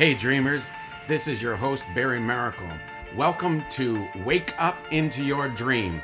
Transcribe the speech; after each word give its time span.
Hey, 0.00 0.14
dreamers, 0.14 0.62
this 1.08 1.28
is 1.28 1.42
your 1.42 1.56
host, 1.56 1.84
Barry 1.94 2.20
Maracle. 2.20 2.80
Welcome 3.14 3.62
to 3.72 4.08
Wake 4.24 4.54
Up 4.56 4.78
into 4.90 5.22
Your 5.22 5.46
Dream. 5.50 6.00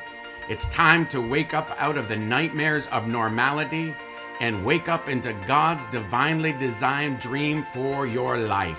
It's 0.47 0.69
time 0.69 1.07
to 1.07 1.19
wake 1.19 1.55
up 1.55 1.71
out 1.79 1.97
of 1.97 2.07
the 2.07 2.15
nightmares 2.15 2.85
of 2.91 3.07
normality 3.07 3.95
and 4.39 4.63
wake 4.63 4.87
up 4.87 5.09
into 5.09 5.33
God's 5.47 5.83
divinely 5.87 6.53
designed 6.53 7.17
dream 7.17 7.65
for 7.73 8.05
your 8.05 8.37
life. 8.37 8.77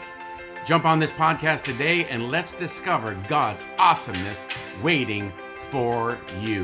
Jump 0.64 0.84
on 0.84 1.00
this 1.00 1.10
podcast 1.10 1.64
today 1.64 2.04
and 2.04 2.30
let's 2.30 2.52
discover 2.52 3.20
God's 3.28 3.64
awesomeness 3.80 4.46
waiting 4.84 5.32
for 5.72 6.16
you. 6.44 6.62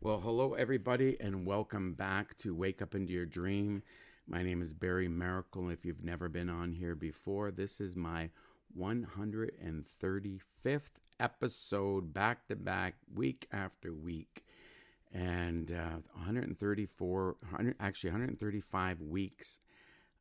Well, 0.00 0.18
hello, 0.18 0.54
everybody, 0.54 1.18
and 1.20 1.44
welcome 1.44 1.92
back 1.92 2.38
to 2.38 2.54
Wake 2.54 2.80
Up 2.80 2.94
into 2.94 3.12
Your 3.12 3.26
Dream. 3.26 3.82
My 4.26 4.42
name 4.42 4.62
is 4.62 4.72
Barry 4.72 5.08
Maracle. 5.08 5.70
If 5.70 5.84
you've 5.84 6.02
never 6.02 6.30
been 6.30 6.48
on 6.48 6.72
here 6.72 6.94
before, 6.94 7.50
this 7.50 7.78
is 7.78 7.94
my 7.94 8.30
135th 8.78 10.40
episode, 11.20 12.14
back 12.14 12.48
to 12.48 12.56
back, 12.56 12.94
week 13.14 13.46
after 13.52 13.92
week. 13.92 14.46
And 15.12 15.70
uh, 15.70 15.98
134, 16.14 17.36
100, 17.40 17.76
actually 17.78 18.10
135 18.10 19.02
weeks 19.02 19.60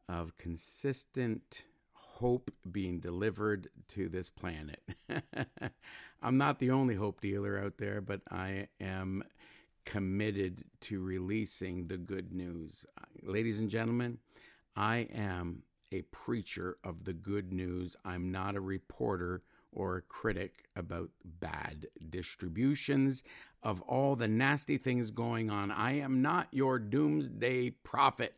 of 0.09 0.35
consistent 0.37 1.63
hope 1.93 2.51
being 2.69 2.99
delivered 2.99 3.69
to 3.87 4.09
this 4.09 4.29
planet. 4.29 4.81
I'm 6.21 6.37
not 6.37 6.59
the 6.59 6.71
only 6.71 6.95
hope 6.95 7.21
dealer 7.21 7.57
out 7.57 7.77
there, 7.77 8.01
but 8.01 8.19
I 8.29 8.67
am 8.81 9.23
committed 9.85 10.63
to 10.81 11.01
releasing 11.01 11.87
the 11.87 11.97
good 11.97 12.33
news. 12.33 12.85
Ladies 13.21 13.59
and 13.59 13.69
gentlemen, 13.69 14.17
I 14.75 15.07
am 15.13 15.63
a 15.91 16.01
preacher 16.03 16.77
of 16.83 17.03
the 17.03 17.13
good 17.13 17.53
news. 17.53 17.95
I'm 18.03 18.31
not 18.31 18.55
a 18.55 18.61
reporter 18.61 19.43
or 19.71 19.97
a 19.97 20.01
critic 20.01 20.65
about 20.75 21.09
bad 21.39 21.87
distributions 22.09 23.23
of 23.61 23.81
all 23.81 24.15
the 24.15 24.27
nasty 24.27 24.77
things 24.77 25.11
going 25.11 25.49
on. 25.49 25.71
I 25.71 25.93
am 25.99 26.21
not 26.21 26.47
your 26.51 26.79
doomsday 26.79 27.71
prophet. 27.71 28.35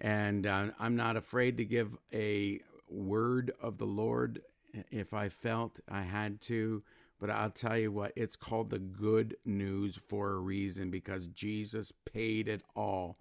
And 0.00 0.46
uh, 0.46 0.68
I'm 0.78 0.96
not 0.96 1.16
afraid 1.16 1.56
to 1.58 1.64
give 1.64 1.96
a 2.12 2.60
word 2.88 3.52
of 3.60 3.78
the 3.78 3.86
Lord 3.86 4.42
if 4.90 5.12
I 5.12 5.28
felt 5.28 5.80
I 5.88 6.02
had 6.02 6.40
to. 6.42 6.82
But 7.20 7.30
I'll 7.30 7.50
tell 7.50 7.76
you 7.76 7.90
what, 7.90 8.12
it's 8.14 8.36
called 8.36 8.70
the 8.70 8.78
good 8.78 9.36
news 9.44 9.98
for 10.06 10.30
a 10.30 10.38
reason 10.38 10.90
because 10.90 11.26
Jesus 11.28 11.92
paid 12.04 12.48
it 12.48 12.62
all. 12.76 13.16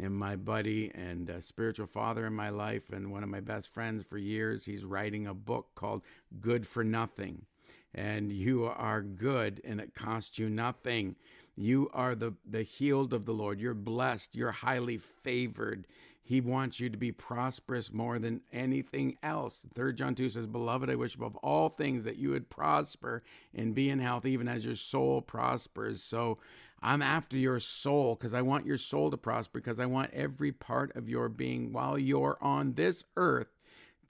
And 0.00 0.14
my 0.14 0.36
buddy 0.36 0.90
and 0.94 1.30
spiritual 1.40 1.86
father 1.86 2.26
in 2.26 2.32
my 2.32 2.48
life, 2.48 2.90
and 2.90 3.10
one 3.10 3.22
of 3.22 3.28
my 3.28 3.40
best 3.40 3.74
friends 3.74 4.02
for 4.02 4.18
years, 4.18 4.64
he's 4.64 4.84
writing 4.84 5.26
a 5.26 5.34
book 5.34 5.66
called 5.74 6.02
Good 6.40 6.66
for 6.66 6.84
Nothing. 6.84 7.44
And 7.92 8.30
you 8.32 8.64
are 8.64 9.02
good, 9.02 9.60
and 9.64 9.80
it 9.80 9.94
costs 9.94 10.38
you 10.38 10.48
nothing. 10.48 11.16
You 11.56 11.90
are 11.92 12.14
the, 12.14 12.34
the 12.48 12.62
healed 12.62 13.12
of 13.12 13.26
the 13.26 13.34
Lord. 13.34 13.60
You're 13.60 13.74
blessed. 13.74 14.36
You're 14.36 14.52
highly 14.52 14.96
favored. 14.96 15.86
He 16.30 16.40
wants 16.40 16.78
you 16.78 16.88
to 16.90 16.96
be 16.96 17.10
prosperous 17.10 17.92
more 17.92 18.20
than 18.20 18.42
anything 18.52 19.16
else. 19.20 19.66
Third 19.74 19.96
John 19.96 20.14
2 20.14 20.28
says, 20.28 20.46
Beloved, 20.46 20.88
I 20.88 20.94
wish 20.94 21.16
above 21.16 21.34
all 21.38 21.68
things 21.68 22.04
that 22.04 22.18
you 22.18 22.30
would 22.30 22.48
prosper 22.48 23.24
and 23.52 23.74
be 23.74 23.90
in 23.90 23.98
health, 23.98 24.24
even 24.24 24.46
as 24.46 24.64
your 24.64 24.76
soul 24.76 25.22
prospers. 25.22 26.04
So 26.04 26.38
I'm 26.80 27.02
after 27.02 27.36
your 27.36 27.58
soul 27.58 28.14
because 28.14 28.32
I 28.32 28.42
want 28.42 28.64
your 28.64 28.78
soul 28.78 29.10
to 29.10 29.16
prosper, 29.16 29.58
because 29.58 29.80
I 29.80 29.86
want 29.86 30.14
every 30.14 30.52
part 30.52 30.94
of 30.94 31.08
your 31.08 31.28
being 31.28 31.72
while 31.72 31.98
you're 31.98 32.38
on 32.40 32.74
this 32.74 33.02
earth 33.16 33.58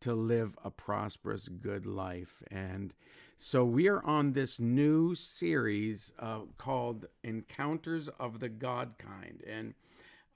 to 0.01 0.13
live 0.13 0.55
a 0.63 0.71
prosperous, 0.71 1.49
good 1.49 1.87
life. 1.87 2.43
And 2.51 2.93
so 3.39 3.65
we 3.65 3.89
are 3.89 4.05
on 4.05 4.35
this 4.35 4.61
new 4.61 5.15
series 5.15 6.13
uh, 6.19 6.41
called 6.59 7.07
Encounters 7.25 8.11
of 8.21 8.41
the 8.41 8.51
God 8.51 8.99
Kind. 8.99 9.43
And 9.49 9.73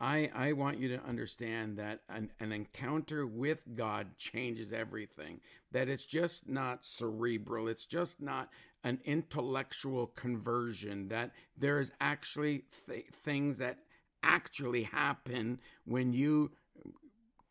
I, 0.00 0.30
I 0.34 0.52
want 0.52 0.78
you 0.78 0.88
to 0.88 1.04
understand 1.04 1.78
that 1.78 2.00
an, 2.08 2.30
an 2.40 2.52
encounter 2.52 3.26
with 3.26 3.64
God 3.74 4.16
changes 4.16 4.72
everything. 4.72 5.40
That 5.72 5.88
it's 5.88 6.04
just 6.04 6.48
not 6.48 6.84
cerebral, 6.84 7.68
it's 7.68 7.86
just 7.86 8.20
not 8.20 8.50
an 8.82 8.98
intellectual 9.04 10.08
conversion, 10.08 11.08
that 11.08 11.30
there 11.56 11.80
is 11.80 11.92
actually 12.00 12.64
th- 12.86 13.06
things 13.06 13.58
that 13.58 13.78
actually 14.22 14.82
happen 14.82 15.60
when 15.84 16.12
you 16.12 16.50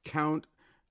count 0.04 0.48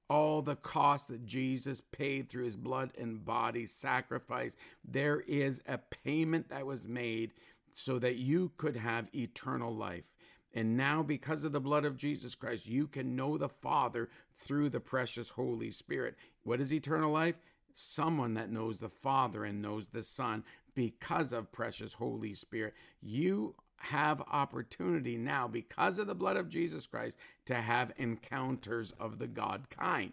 all 0.08 0.42
the 0.42 0.56
cost 0.56 1.08
that 1.08 1.24
Jesus 1.24 1.80
paid 1.92 2.28
through 2.28 2.44
his 2.44 2.56
blood 2.56 2.90
and 2.98 3.24
body 3.24 3.66
sacrifice. 3.66 4.56
There 4.84 5.20
is 5.20 5.62
a 5.66 5.78
payment 5.78 6.48
that 6.50 6.66
was 6.66 6.86
made 6.88 7.32
so 7.70 7.98
that 7.98 8.16
you 8.16 8.52
could 8.58 8.76
have 8.76 9.08
eternal 9.14 9.74
life. 9.74 10.12
And 10.54 10.76
now, 10.76 11.02
because 11.02 11.44
of 11.44 11.52
the 11.52 11.60
blood 11.60 11.84
of 11.84 11.96
Jesus 11.96 12.34
Christ, 12.34 12.66
you 12.66 12.86
can 12.86 13.16
know 13.16 13.38
the 13.38 13.48
Father 13.48 14.10
through 14.36 14.68
the 14.68 14.80
precious 14.80 15.30
Holy 15.30 15.70
Spirit. 15.70 16.16
What 16.44 16.60
is 16.60 16.72
eternal 16.72 17.10
life? 17.10 17.36
Someone 17.72 18.34
that 18.34 18.50
knows 18.50 18.78
the 18.78 18.88
Father 18.88 19.44
and 19.44 19.62
knows 19.62 19.86
the 19.86 20.02
Son 20.02 20.44
because 20.74 21.32
of 21.32 21.52
precious 21.52 21.94
Holy 21.94 22.34
Spirit. 22.34 22.74
You 23.00 23.54
have 23.78 24.22
opportunity 24.30 25.16
now, 25.16 25.48
because 25.48 25.98
of 25.98 26.06
the 26.06 26.14
blood 26.14 26.36
of 26.36 26.48
Jesus 26.48 26.86
Christ, 26.86 27.16
to 27.46 27.54
have 27.54 27.92
encounters 27.96 28.92
of 29.00 29.18
the 29.18 29.26
God 29.26 29.68
kind. 29.70 30.12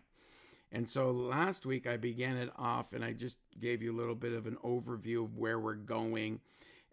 And 0.72 0.88
so 0.88 1.12
last 1.12 1.66
week 1.66 1.88
I 1.88 1.98
began 1.98 2.38
it 2.38 2.52
off 2.58 2.94
and 2.94 3.04
I 3.04 3.14
just 3.14 3.38
gave 3.60 3.82
you 3.82 3.92
a 3.92 3.98
little 3.98 4.16
bit 4.16 4.34
of 4.34 4.46
an 4.46 4.58
overview 4.64 5.24
of 5.24 5.38
where 5.38 5.60
we're 5.60 5.74
going 5.74 6.40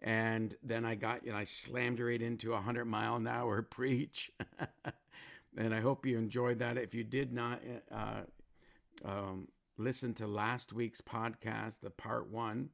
and 0.01 0.55
then 0.63 0.85
I 0.85 0.95
got, 0.95 1.25
you 1.25 1.31
know, 1.31 1.37
I 1.37 1.43
slammed 1.43 1.99
right 1.99 2.21
into 2.21 2.53
a 2.53 2.61
hundred 2.61 2.85
mile 2.85 3.15
an 3.15 3.27
hour 3.27 3.61
preach. 3.69 4.31
and 5.57 5.73
I 5.73 5.79
hope 5.79 6.05
you 6.05 6.17
enjoyed 6.17 6.59
that. 6.59 6.77
If 6.77 6.93
you 6.93 7.03
did 7.03 7.33
not 7.33 7.61
uh, 7.91 8.21
um, 9.03 9.47
listen 9.77 10.13
to 10.15 10.27
last 10.27 10.73
week's 10.73 11.01
podcast, 11.01 11.79
the 11.81 11.89
part 11.89 12.29
one 12.29 12.69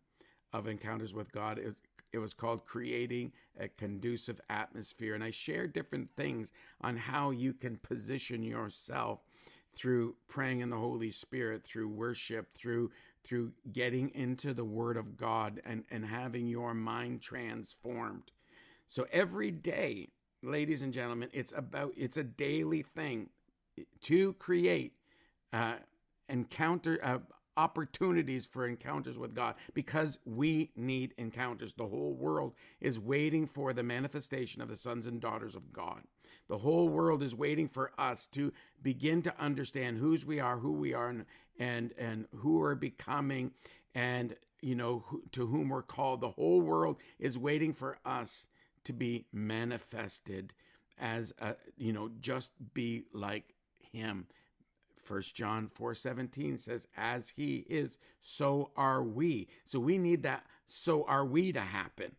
of 0.52 0.68
Encounters 0.68 1.14
with 1.14 1.32
God, 1.32 1.60
was, 1.64 1.76
it 2.12 2.20
was 2.20 2.34
called 2.34 2.66
Creating 2.66 3.32
a 3.60 3.68
Conducive 3.70 4.40
Atmosphere. 4.50 5.16
And 5.16 5.24
I 5.24 5.32
shared 5.32 5.74
different 5.74 6.10
things 6.16 6.52
on 6.82 6.98
how 6.98 7.32
you 7.32 7.54
can 7.54 7.78
position 7.78 8.44
yourself 8.44 9.20
through 9.74 10.16
praying 10.28 10.60
in 10.60 10.70
the 10.70 10.78
Holy 10.78 11.10
Spirit, 11.10 11.64
through 11.64 11.88
worship, 11.88 12.54
through 12.54 12.92
through 13.24 13.54
getting 13.72 14.10
into 14.10 14.54
the 14.54 14.66
Word 14.66 14.98
of 14.98 15.18
God 15.18 15.62
and, 15.66 15.84
and 15.90 16.06
having 16.06 16.48
your 16.48 16.74
mind 16.74 17.22
transformed. 17.22 18.32
So 18.88 19.06
every 19.12 19.52
day, 19.52 20.10
ladies 20.42 20.84
and 20.84 20.94
gentlemen, 20.94 21.30
it's 21.32 21.54
about 21.56 21.94
it's 21.96 22.18
a 22.18 22.24
daily 22.24 22.84
thing 22.84 23.30
to 24.02 24.34
create 24.34 24.94
uh, 25.52 25.76
encounter 26.30 27.00
uh, 27.04 27.20
opportunities 27.58 28.46
for 28.46 28.68
encounters 28.68 29.18
with 29.18 29.36
God 29.36 29.56
because 29.74 30.18
we 30.26 30.72
need 30.76 31.14
encounters. 31.18 31.74
The 31.74 31.88
whole 31.88 32.14
world 32.14 32.54
is 32.82 33.00
waiting 33.00 33.46
for 33.46 33.74
the 33.74 33.84
manifestation 33.84 34.62
of 34.62 34.70
the 34.70 34.76
sons 34.76 35.08
and 35.08 35.22
daughters 35.22 35.56
of 35.56 35.72
God. 35.72 36.02
The 36.50 36.58
whole 36.58 36.90
world 36.90 37.24
is 37.24 37.36
waiting 37.36 37.68
for 37.68 37.92
us 37.98 38.28
to 38.30 38.52
begin 38.82 39.22
to 39.24 39.42
understand 39.42 39.98
whose 39.98 40.26
we 40.26 40.40
are, 40.40 40.58
who 40.58 40.74
we 40.74 40.94
are, 40.94 41.10
and 41.10 41.26
and, 41.60 41.94
and 41.98 42.28
who 42.36 42.60
we're 42.60 42.76
becoming, 42.76 43.52
and 43.96 44.36
you 44.62 44.76
know 44.76 45.04
who, 45.08 45.24
to 45.34 45.46
whom 45.46 45.70
we're 45.70 45.82
called. 45.82 46.22
The 46.22 46.30
whole 46.30 46.62
world 46.62 46.98
is 47.20 47.38
waiting 47.38 47.74
for 47.74 47.98
us 48.06 48.48
to 48.86 48.94
be 48.94 49.26
manifested 49.32 50.54
as 51.00 51.34
a, 51.40 51.56
you 51.78 51.94
know 51.94 52.10
just 52.22 52.54
be 52.74 53.04
like 53.14 53.54
Him. 53.92 54.28
First 55.04 55.36
John 55.36 55.68
4 55.68 55.96
17 55.96 56.58
says, 56.58 56.88
As 56.96 57.30
he 57.30 57.66
is, 57.70 57.98
so 58.22 58.72
are 58.78 59.04
we. 59.04 59.48
So 59.66 59.80
we 59.80 59.98
need 59.98 60.24
that, 60.24 60.46
so 60.68 61.06
are 61.08 61.26
we 61.26 61.52
to 61.52 61.60
happen. 61.60 62.16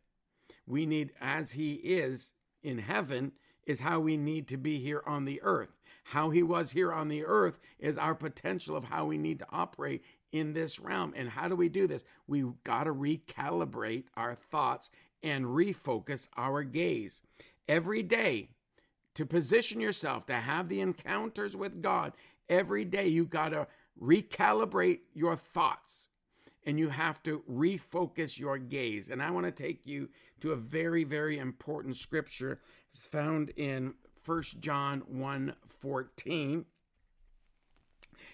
We 0.67 0.87
need, 0.87 1.13
as 1.21 1.53
he 1.53 1.75
is 1.75 2.33
in 2.63 2.79
heaven, 2.79 3.33
is 3.67 3.81
how 3.81 4.01
we 4.01 4.17
need 4.17 4.49
to 4.49 4.57
be 4.57 4.79
here 4.79 5.03
on 5.07 5.25
the 5.25 5.41
earth. 5.43 5.77
How 6.05 6.31
he 6.31 6.43
was 6.43 6.71
here 6.71 6.93
on 6.93 7.09
the 7.09 7.25
earth 7.25 7.61
is 7.79 7.97
our 7.97 8.15
potential 8.15 8.77
of 8.77 8.85
how 8.85 9.07
we 9.07 9.17
need 9.17 9.39
to 9.39 9.47
operate 9.51 10.05
in 10.33 10.53
this 10.53 10.79
realm. 10.79 11.15
And 11.17 11.29
how 11.29 11.49
do 11.49 11.57
we 11.57 11.69
do 11.69 11.87
this? 11.87 12.05
We've 12.27 12.53
got 12.65 12.85
to 12.85 12.95
recalibrate 12.95 14.05
our 14.17 14.35
thoughts 14.35 14.91
and 15.23 15.47
refocus 15.47 16.29
our 16.37 16.63
gaze. 16.63 17.23
Every 17.69 18.03
day, 18.03 18.49
to 19.15 19.25
position 19.25 19.81
yourself 19.81 20.27
to 20.27 20.35
have 20.35 20.69
the 20.69 20.81
encounters 20.81 21.57
with 21.57 21.81
God, 21.81 22.13
every 22.49 22.85
day 22.85 23.09
you 23.09 23.25
got 23.25 23.51
to 23.51 23.67
recalibrate 24.01 25.01
your 25.15 25.37
thoughts 25.37 26.09
and 26.67 26.79
you 26.79 26.89
have 26.89 27.23
to 27.25 27.43
refocus 27.51 28.39
your 28.39 28.59
gaze. 28.59 29.09
And 29.09 29.23
I 29.23 29.31
want 29.31 29.47
to 29.47 29.53
take 29.53 29.87
you 29.87 30.09
to 30.41 30.53
a 30.53 30.57
very, 30.57 31.05
very 31.05 31.39
important 31.39 31.97
scripture 31.97 32.61
It's 32.93 33.07
found 33.07 33.51
in 33.57 33.95
1 34.25 34.43
John 34.61 35.01
1 35.07 35.55
14. 35.69 36.65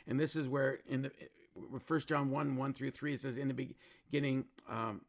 And 0.07 0.21
this 0.21 0.37
is 0.37 0.49
where 0.49 0.79
in 0.89 1.03
the 1.03 1.11
First 1.85 2.09
John 2.09 2.31
1 2.31 2.57
1 2.57 2.73
through 2.73 2.91
3, 2.91 3.15
it 3.15 3.21
says, 3.21 3.39
In 3.39 3.49
the 3.49 3.75
beginning, 4.11 4.45
um, 4.69 5.03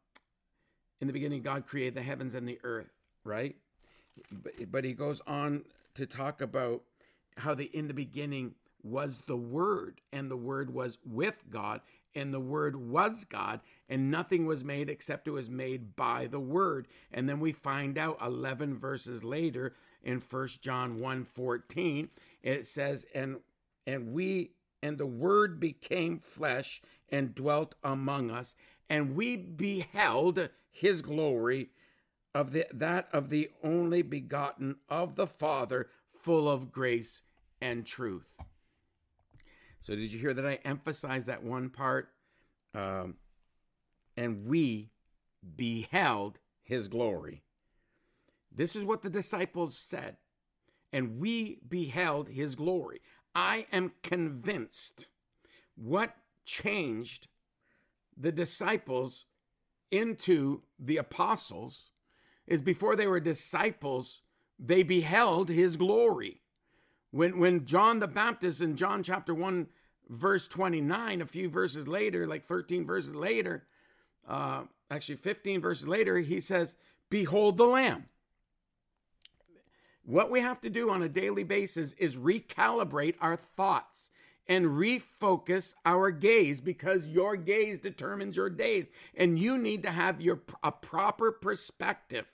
in 1.00 1.06
the 1.06 1.12
beginning, 1.12 1.42
God 1.42 1.66
created 1.66 1.94
the 1.94 2.02
heavens 2.02 2.34
and 2.34 2.46
the 2.46 2.58
earth, 2.64 2.90
right? 3.24 3.56
But, 4.30 4.70
but 4.70 4.84
he 4.84 4.92
goes 4.92 5.20
on 5.26 5.64
to 5.94 6.06
talk 6.06 6.40
about 6.40 6.82
how 7.38 7.54
the 7.54 7.64
in 7.76 7.88
the 7.88 7.94
beginning 7.94 8.54
was 8.82 9.18
the 9.26 9.36
Word, 9.36 10.00
and 10.12 10.30
the 10.30 10.36
Word 10.36 10.74
was 10.74 10.98
with 11.04 11.44
God, 11.50 11.80
and 12.14 12.32
the 12.32 12.40
Word 12.40 12.76
was 12.76 13.24
God, 13.24 13.60
and 13.88 14.10
nothing 14.10 14.46
was 14.46 14.64
made 14.64 14.88
except 14.88 15.26
it 15.26 15.32
was 15.32 15.50
made 15.50 15.96
by 15.96 16.26
the 16.26 16.40
Word. 16.40 16.88
And 17.12 17.28
then 17.28 17.40
we 17.40 17.52
find 17.52 17.98
out 17.98 18.18
11 18.22 18.78
verses 18.78 19.24
later 19.24 19.74
in 20.02 20.20
First 20.20 20.62
John 20.62 20.98
1 20.98 21.24
14, 21.24 22.08
it 22.42 22.66
says, 22.66 23.06
And 23.14 23.38
and 23.86 24.12
we 24.12 24.52
and 24.82 24.98
the 24.98 25.06
Word 25.06 25.60
became 25.60 26.18
flesh 26.18 26.82
and 27.08 27.34
dwelt 27.34 27.74
among 27.84 28.30
us, 28.30 28.54
and 28.88 29.14
we 29.14 29.36
beheld 29.36 30.48
his 30.70 31.02
glory 31.02 31.70
of 32.34 32.52
the 32.52 32.66
that 32.72 33.08
of 33.12 33.28
the 33.28 33.50
only 33.62 34.02
begotten 34.02 34.76
of 34.88 35.16
the 35.16 35.26
Father, 35.26 35.88
full 36.12 36.48
of 36.48 36.72
grace 36.72 37.22
and 37.60 37.86
truth. 37.86 38.31
So, 39.82 39.96
did 39.96 40.12
you 40.12 40.20
hear 40.20 40.32
that 40.32 40.46
I 40.46 40.60
emphasized 40.64 41.26
that 41.26 41.42
one 41.42 41.68
part? 41.68 42.10
Um, 42.72 43.16
and 44.16 44.46
we 44.46 44.90
beheld 45.56 46.38
his 46.62 46.86
glory. 46.86 47.42
This 48.52 48.76
is 48.76 48.84
what 48.84 49.02
the 49.02 49.10
disciples 49.10 49.76
said. 49.76 50.18
And 50.92 51.18
we 51.18 51.58
beheld 51.68 52.28
his 52.28 52.54
glory. 52.54 53.00
I 53.34 53.66
am 53.72 53.90
convinced 54.04 55.08
what 55.74 56.14
changed 56.44 57.26
the 58.16 58.30
disciples 58.30 59.24
into 59.90 60.62
the 60.78 60.98
apostles 60.98 61.90
is 62.46 62.62
before 62.62 62.94
they 62.94 63.08
were 63.08 63.18
disciples, 63.18 64.22
they 64.60 64.84
beheld 64.84 65.48
his 65.48 65.76
glory. 65.76 66.41
When 67.12 67.38
when 67.38 67.66
John 67.66 68.00
the 68.00 68.08
Baptist 68.08 68.60
in 68.60 68.74
John 68.74 69.02
chapter 69.02 69.34
1 69.34 69.68
verse 70.08 70.48
29 70.48 71.22
a 71.22 71.26
few 71.26 71.48
verses 71.48 71.86
later 71.86 72.26
like 72.26 72.44
13 72.44 72.84
verses 72.84 73.14
later 73.14 73.64
uh 74.28 74.64
actually 74.90 75.16
15 75.16 75.60
verses 75.60 75.86
later 75.86 76.18
he 76.18 76.40
says 76.40 76.74
behold 77.10 77.58
the 77.58 77.64
lamb. 77.64 78.06
What 80.04 80.30
we 80.30 80.40
have 80.40 80.60
to 80.62 80.70
do 80.70 80.90
on 80.90 81.02
a 81.02 81.08
daily 81.08 81.44
basis 81.44 81.92
is 81.92 82.16
recalibrate 82.16 83.14
our 83.20 83.36
thoughts 83.36 84.10
and 84.48 84.66
refocus 84.66 85.74
our 85.84 86.10
gaze 86.10 86.60
because 86.60 87.08
your 87.08 87.36
gaze 87.36 87.78
determines 87.78 88.36
your 88.36 88.50
days 88.50 88.90
and 89.14 89.38
you 89.38 89.56
need 89.58 89.82
to 89.82 89.90
have 89.90 90.20
your 90.20 90.40
a 90.62 90.72
proper 90.72 91.30
perspective 91.30 92.26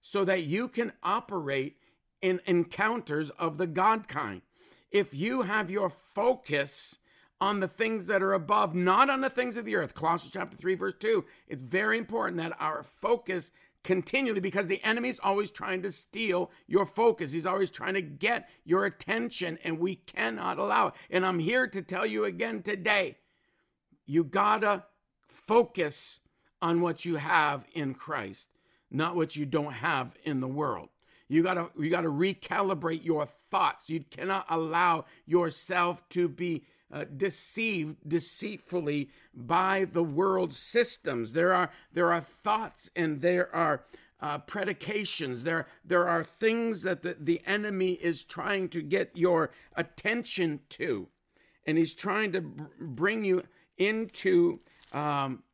so 0.00 0.24
that 0.24 0.44
you 0.44 0.68
can 0.68 0.92
operate 1.02 1.76
in 2.22 2.40
encounters 2.46 3.30
of 3.30 3.58
the 3.58 3.66
God 3.66 4.08
kind. 4.08 4.42
If 4.90 5.14
you 5.14 5.42
have 5.42 5.70
your 5.70 5.90
focus 5.90 6.98
on 7.40 7.60
the 7.60 7.68
things 7.68 8.06
that 8.06 8.22
are 8.22 8.34
above, 8.34 8.74
not 8.74 9.08
on 9.08 9.20
the 9.20 9.30
things 9.30 9.56
of 9.56 9.64
the 9.64 9.76
earth, 9.76 9.94
Colossians 9.94 10.32
chapter 10.32 10.56
3, 10.56 10.74
verse 10.74 10.94
2, 10.98 11.24
it's 11.48 11.62
very 11.62 11.96
important 11.96 12.36
that 12.38 12.56
our 12.60 12.82
focus 12.82 13.50
continually 13.82 14.40
because 14.40 14.68
the 14.68 14.82
enemy's 14.84 15.18
always 15.22 15.50
trying 15.50 15.82
to 15.82 15.90
steal 15.90 16.50
your 16.66 16.84
focus. 16.84 17.32
He's 17.32 17.46
always 17.46 17.70
trying 17.70 17.94
to 17.94 18.02
get 18.02 18.48
your 18.64 18.84
attention, 18.84 19.58
and 19.64 19.78
we 19.78 19.96
cannot 19.96 20.58
allow 20.58 20.88
it. 20.88 20.94
And 21.08 21.24
I'm 21.24 21.38
here 21.38 21.66
to 21.68 21.82
tell 21.82 22.04
you 22.04 22.24
again 22.24 22.62
today 22.62 23.16
you 24.06 24.24
gotta 24.24 24.84
focus 25.28 26.20
on 26.60 26.80
what 26.80 27.04
you 27.04 27.16
have 27.16 27.64
in 27.72 27.94
Christ, 27.94 28.50
not 28.90 29.14
what 29.14 29.36
you 29.36 29.46
don't 29.46 29.72
have 29.72 30.16
in 30.24 30.40
the 30.40 30.48
world. 30.48 30.88
You 31.30 31.44
gotta 31.44 31.70
you 31.78 31.90
gotta 31.90 32.08
recalibrate 32.08 33.04
your 33.04 33.24
thoughts. 33.50 33.88
You 33.88 34.04
cannot 34.10 34.46
allow 34.50 35.04
yourself 35.26 36.06
to 36.10 36.28
be 36.28 36.64
uh, 36.92 37.04
deceived 37.16 37.96
deceitfully 38.08 39.10
by 39.32 39.86
the 39.92 40.02
world 40.02 40.52
systems. 40.52 41.32
There 41.32 41.54
are 41.54 41.70
there 41.92 42.12
are 42.12 42.20
thoughts 42.20 42.90
and 42.96 43.20
there 43.20 43.54
are 43.54 43.84
uh, 44.20 44.38
predications. 44.38 45.44
There 45.44 45.68
there 45.84 46.08
are 46.08 46.24
things 46.24 46.82
that 46.82 47.02
the, 47.02 47.16
the 47.18 47.40
enemy 47.46 47.92
is 47.92 48.24
trying 48.24 48.68
to 48.70 48.82
get 48.82 49.12
your 49.14 49.52
attention 49.76 50.58
to, 50.70 51.06
and 51.64 51.78
he's 51.78 51.94
trying 51.94 52.32
to 52.32 52.40
br- 52.40 52.64
bring 52.80 53.24
you 53.24 53.44
into 53.78 54.58
um, 54.92 55.44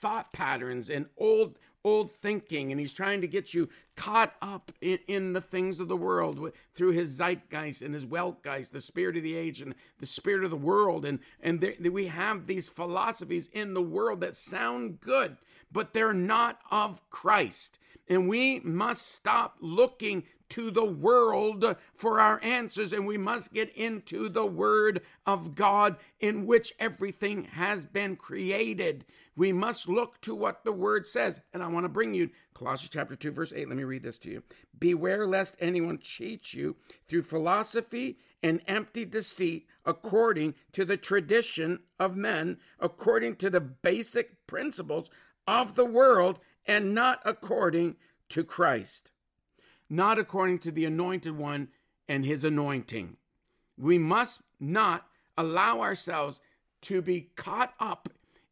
thought 0.00 0.32
patterns 0.32 0.90
and 0.90 1.06
old 1.16 1.56
old 1.84 2.10
thinking 2.10 2.70
and 2.70 2.80
he's 2.80 2.92
trying 2.92 3.20
to 3.20 3.26
get 3.26 3.54
you 3.54 3.68
caught 3.96 4.34
up 4.42 4.70
in, 4.80 4.98
in 5.08 5.32
the 5.32 5.40
things 5.40 5.80
of 5.80 5.88
the 5.88 5.96
world 5.96 6.52
through 6.74 6.92
his 6.92 7.10
zeitgeist 7.10 7.82
and 7.82 7.94
his 7.94 8.06
weltgeist 8.06 8.70
the 8.70 8.80
spirit 8.80 9.16
of 9.16 9.22
the 9.22 9.36
age 9.36 9.62
and 9.62 9.74
the 9.98 10.06
spirit 10.06 10.44
of 10.44 10.50
the 10.50 10.56
world. 10.56 11.04
And 11.04 11.18
and 11.40 11.60
there, 11.60 11.74
we 11.90 12.06
have 12.08 12.46
these 12.46 12.68
philosophies 12.68 13.48
in 13.52 13.74
the 13.74 13.82
world 13.82 14.20
that 14.20 14.34
sound 14.34 15.00
good 15.00 15.36
but 15.72 15.92
they're 15.92 16.14
not 16.14 16.58
of 16.70 17.08
christ. 17.10 17.78
And 18.08 18.28
we 18.28 18.60
must 18.60 19.14
stop 19.14 19.56
looking 19.60 20.24
to 20.50 20.70
the 20.70 20.84
world 20.84 21.76
for 21.94 22.20
our 22.20 22.42
answers, 22.42 22.92
and 22.92 23.06
we 23.06 23.16
must 23.16 23.52
get 23.52 23.74
into 23.76 24.28
the 24.28 24.44
Word 24.44 25.00
of 25.26 25.54
God 25.54 25.96
in 26.18 26.46
which 26.46 26.72
everything 26.78 27.44
has 27.44 27.86
been 27.86 28.16
created. 28.16 29.04
We 29.36 29.52
must 29.52 29.88
look 29.88 30.20
to 30.22 30.34
what 30.34 30.64
the 30.64 30.72
Word 30.72 31.06
says. 31.06 31.40
And 31.54 31.62
I 31.62 31.68
want 31.68 31.84
to 31.84 31.88
bring 31.88 32.14
you 32.14 32.30
Colossians 32.54 32.90
chapter 32.92 33.16
2, 33.16 33.30
verse 33.30 33.52
8. 33.54 33.68
Let 33.68 33.76
me 33.76 33.84
read 33.84 34.02
this 34.02 34.18
to 34.18 34.30
you. 34.30 34.42
Beware 34.78 35.26
lest 35.26 35.54
anyone 35.60 35.98
cheat 35.98 36.52
you 36.52 36.76
through 37.08 37.22
philosophy 37.22 38.18
and 38.42 38.60
empty 38.66 39.04
deceit, 39.04 39.66
according 39.84 40.54
to 40.72 40.84
the 40.84 40.96
tradition 40.96 41.80
of 41.98 42.16
men, 42.16 42.58
according 42.78 43.36
to 43.36 43.50
the 43.50 43.60
basic 43.60 44.46
principles 44.46 45.10
of 45.46 45.74
the 45.74 45.84
world, 45.84 46.38
and 46.66 46.94
not 46.94 47.20
according 47.24 47.96
to 48.28 48.44
Christ 48.44 49.12
not 49.90 50.18
according 50.18 50.60
to 50.60 50.70
the 50.70 50.84
anointed 50.84 51.36
one 51.36 51.68
and 52.08 52.24
his 52.24 52.44
anointing. 52.44 53.16
We 53.76 53.98
must 53.98 54.40
not 54.60 55.06
allow 55.36 55.80
ourselves 55.80 56.40
to 56.82 57.02
be 57.02 57.30
caught 57.36 57.74
up 57.80 58.08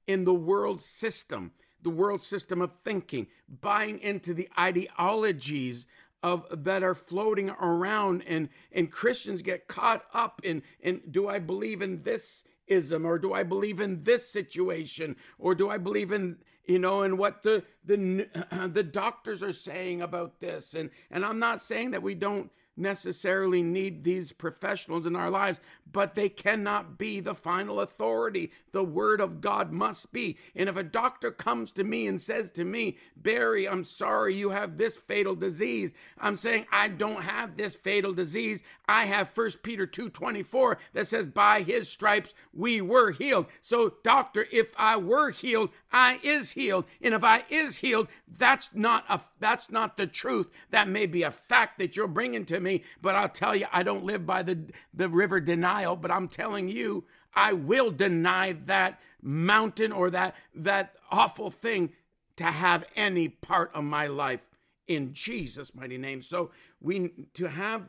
in 0.06 0.24
the 0.24 0.34
world 0.34 0.80
system, 0.80 1.52
the 1.82 1.90
world 1.90 2.20
system 2.20 2.60
of 2.60 2.72
thinking, 2.84 3.28
buying 3.48 4.00
into 4.00 4.34
the 4.34 4.48
ideologies 4.58 5.86
of 6.22 6.46
that 6.50 6.82
are 6.82 6.94
floating 6.94 7.50
around 7.50 8.24
and 8.26 8.48
and 8.72 8.90
Christians 8.90 9.40
get 9.40 9.68
caught 9.68 10.04
up 10.12 10.40
in 10.42 10.62
in 10.80 11.00
do 11.10 11.28
I 11.28 11.38
believe 11.38 11.80
in 11.80 12.02
this 12.02 12.42
ism 12.66 13.06
or 13.06 13.18
do 13.18 13.32
I 13.32 13.44
believe 13.44 13.80
in 13.80 14.02
this 14.02 14.28
situation 14.28 15.14
or 15.38 15.54
do 15.54 15.70
I 15.70 15.78
believe 15.78 16.10
in 16.10 16.38
you 16.68 16.78
know, 16.78 17.02
and 17.02 17.18
what 17.18 17.42
the 17.42 17.64
the 17.84 18.28
the 18.72 18.84
doctors 18.84 19.42
are 19.42 19.52
saying 19.52 20.02
about 20.02 20.38
this. 20.38 20.74
And 20.74 20.90
and 21.10 21.24
I'm 21.24 21.40
not 21.40 21.60
saying 21.60 21.90
that 21.90 22.02
we 22.02 22.14
don't 22.14 22.50
necessarily 22.78 23.62
need 23.62 24.04
these 24.04 24.32
professionals 24.32 25.04
in 25.04 25.16
our 25.16 25.30
lives, 25.30 25.60
but 25.90 26.14
they 26.14 26.28
cannot 26.28 26.96
be 26.96 27.20
the 27.20 27.34
final 27.34 27.80
authority. 27.80 28.52
The 28.72 28.84
word 28.84 29.20
of 29.20 29.40
God 29.40 29.72
must 29.72 30.12
be. 30.12 30.38
And 30.54 30.68
if 30.68 30.76
a 30.76 30.82
doctor 30.82 31.30
comes 31.30 31.72
to 31.72 31.84
me 31.84 32.06
and 32.06 32.20
says 32.20 32.50
to 32.52 32.64
me, 32.64 32.96
Barry, 33.16 33.68
I'm 33.68 33.84
sorry 33.84 34.34
you 34.34 34.50
have 34.50 34.76
this 34.76 34.96
fatal 34.96 35.34
disease, 35.34 35.92
I'm 36.18 36.36
saying 36.36 36.66
I 36.70 36.88
don't 36.88 37.22
have 37.22 37.56
this 37.56 37.76
fatal 37.76 38.12
disease. 38.12 38.62
I 38.88 39.06
have 39.06 39.36
1 39.36 39.62
Peter 39.62 39.86
2:24 39.86 40.76
that 40.92 41.08
says 41.08 41.26
by 41.26 41.62
his 41.62 41.88
stripes 41.88 42.34
we 42.52 42.80
were 42.80 43.10
healed. 43.10 43.46
So 43.60 43.94
doctor, 44.04 44.46
if 44.52 44.72
I 44.78 44.96
were 44.96 45.30
healed, 45.30 45.70
I 45.90 46.18
is 46.22 46.52
healed. 46.52 46.84
And 47.00 47.14
if 47.14 47.24
I 47.24 47.44
is 47.48 47.76
healed, 47.76 48.08
that's 48.26 48.74
not 48.74 49.04
a 49.08 49.20
that's 49.40 49.70
not 49.70 49.96
the 49.96 50.06
truth. 50.06 50.48
That 50.70 50.88
may 50.88 51.06
be 51.06 51.22
a 51.22 51.30
fact 51.30 51.78
that 51.78 51.96
you're 51.96 52.08
bringing 52.08 52.44
to 52.46 52.60
me, 52.60 52.82
but 53.00 53.14
I'll 53.14 53.28
tell 53.28 53.54
you 53.54 53.66
I 53.72 53.82
don't 53.82 54.04
live 54.04 54.26
by 54.26 54.42
the 54.42 54.58
the 54.92 55.08
river 55.08 55.40
denial, 55.40 55.96
but 55.96 56.10
I'm 56.10 56.28
telling 56.28 56.68
you 56.68 57.04
I 57.34 57.52
will 57.52 57.90
deny 57.90 58.52
that 58.66 59.00
mountain 59.22 59.92
or 59.92 60.10
that 60.10 60.34
that 60.54 60.96
awful 61.10 61.50
thing 61.50 61.92
to 62.36 62.44
have 62.44 62.84
any 62.94 63.28
part 63.28 63.70
of 63.74 63.84
my 63.84 64.06
life 64.06 64.44
in 64.86 65.12
Jesus 65.12 65.74
mighty 65.74 65.98
name. 65.98 66.22
So 66.22 66.50
we 66.80 67.10
to 67.34 67.46
have 67.46 67.84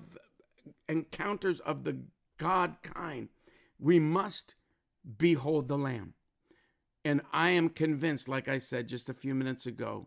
encounters 0.87 1.59
of 1.59 1.83
the 1.83 1.97
God 2.37 2.77
kind, 2.81 3.29
we 3.79 3.99
must 3.99 4.55
behold 5.17 5.67
the 5.67 5.77
lamb. 5.77 6.13
And 7.09 7.21
I 7.33 7.49
am 7.49 7.69
convinced, 7.69 8.29
like 8.29 8.47
I 8.47 8.59
said 8.59 8.87
just 8.87 9.09
a 9.09 9.15
few 9.15 9.33
minutes 9.33 9.65
ago, 9.65 10.05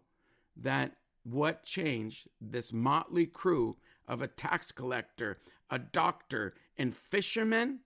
that 0.57 0.93
what 1.25 1.65
changed 1.65 2.29
this 2.41 2.73
motley 2.73 3.27
crew 3.27 3.77
of 4.07 4.23
a 4.23 4.29
tax 4.29 4.71
collector, 4.71 5.41
a 5.69 5.81
doctor, 5.81 6.55
and 6.79 6.95
fishermen 6.95 7.81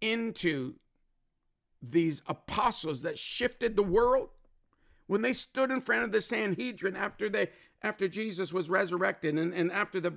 into 0.00 0.74
these 1.80 2.20
apostles 2.26 3.02
that 3.02 3.16
shifted 3.16 3.76
the 3.76 3.84
world 3.84 4.30
when 5.06 5.22
they 5.22 5.32
stood 5.32 5.70
in 5.70 5.80
front 5.80 6.02
of 6.02 6.10
the 6.10 6.20
Sanhedrin 6.20 6.96
after 6.96 7.28
they 7.28 7.50
after 7.82 8.08
Jesus 8.08 8.52
was 8.52 8.68
resurrected 8.68 9.36
and, 9.36 9.54
and 9.54 9.72
after 9.72 10.00
the 10.00 10.12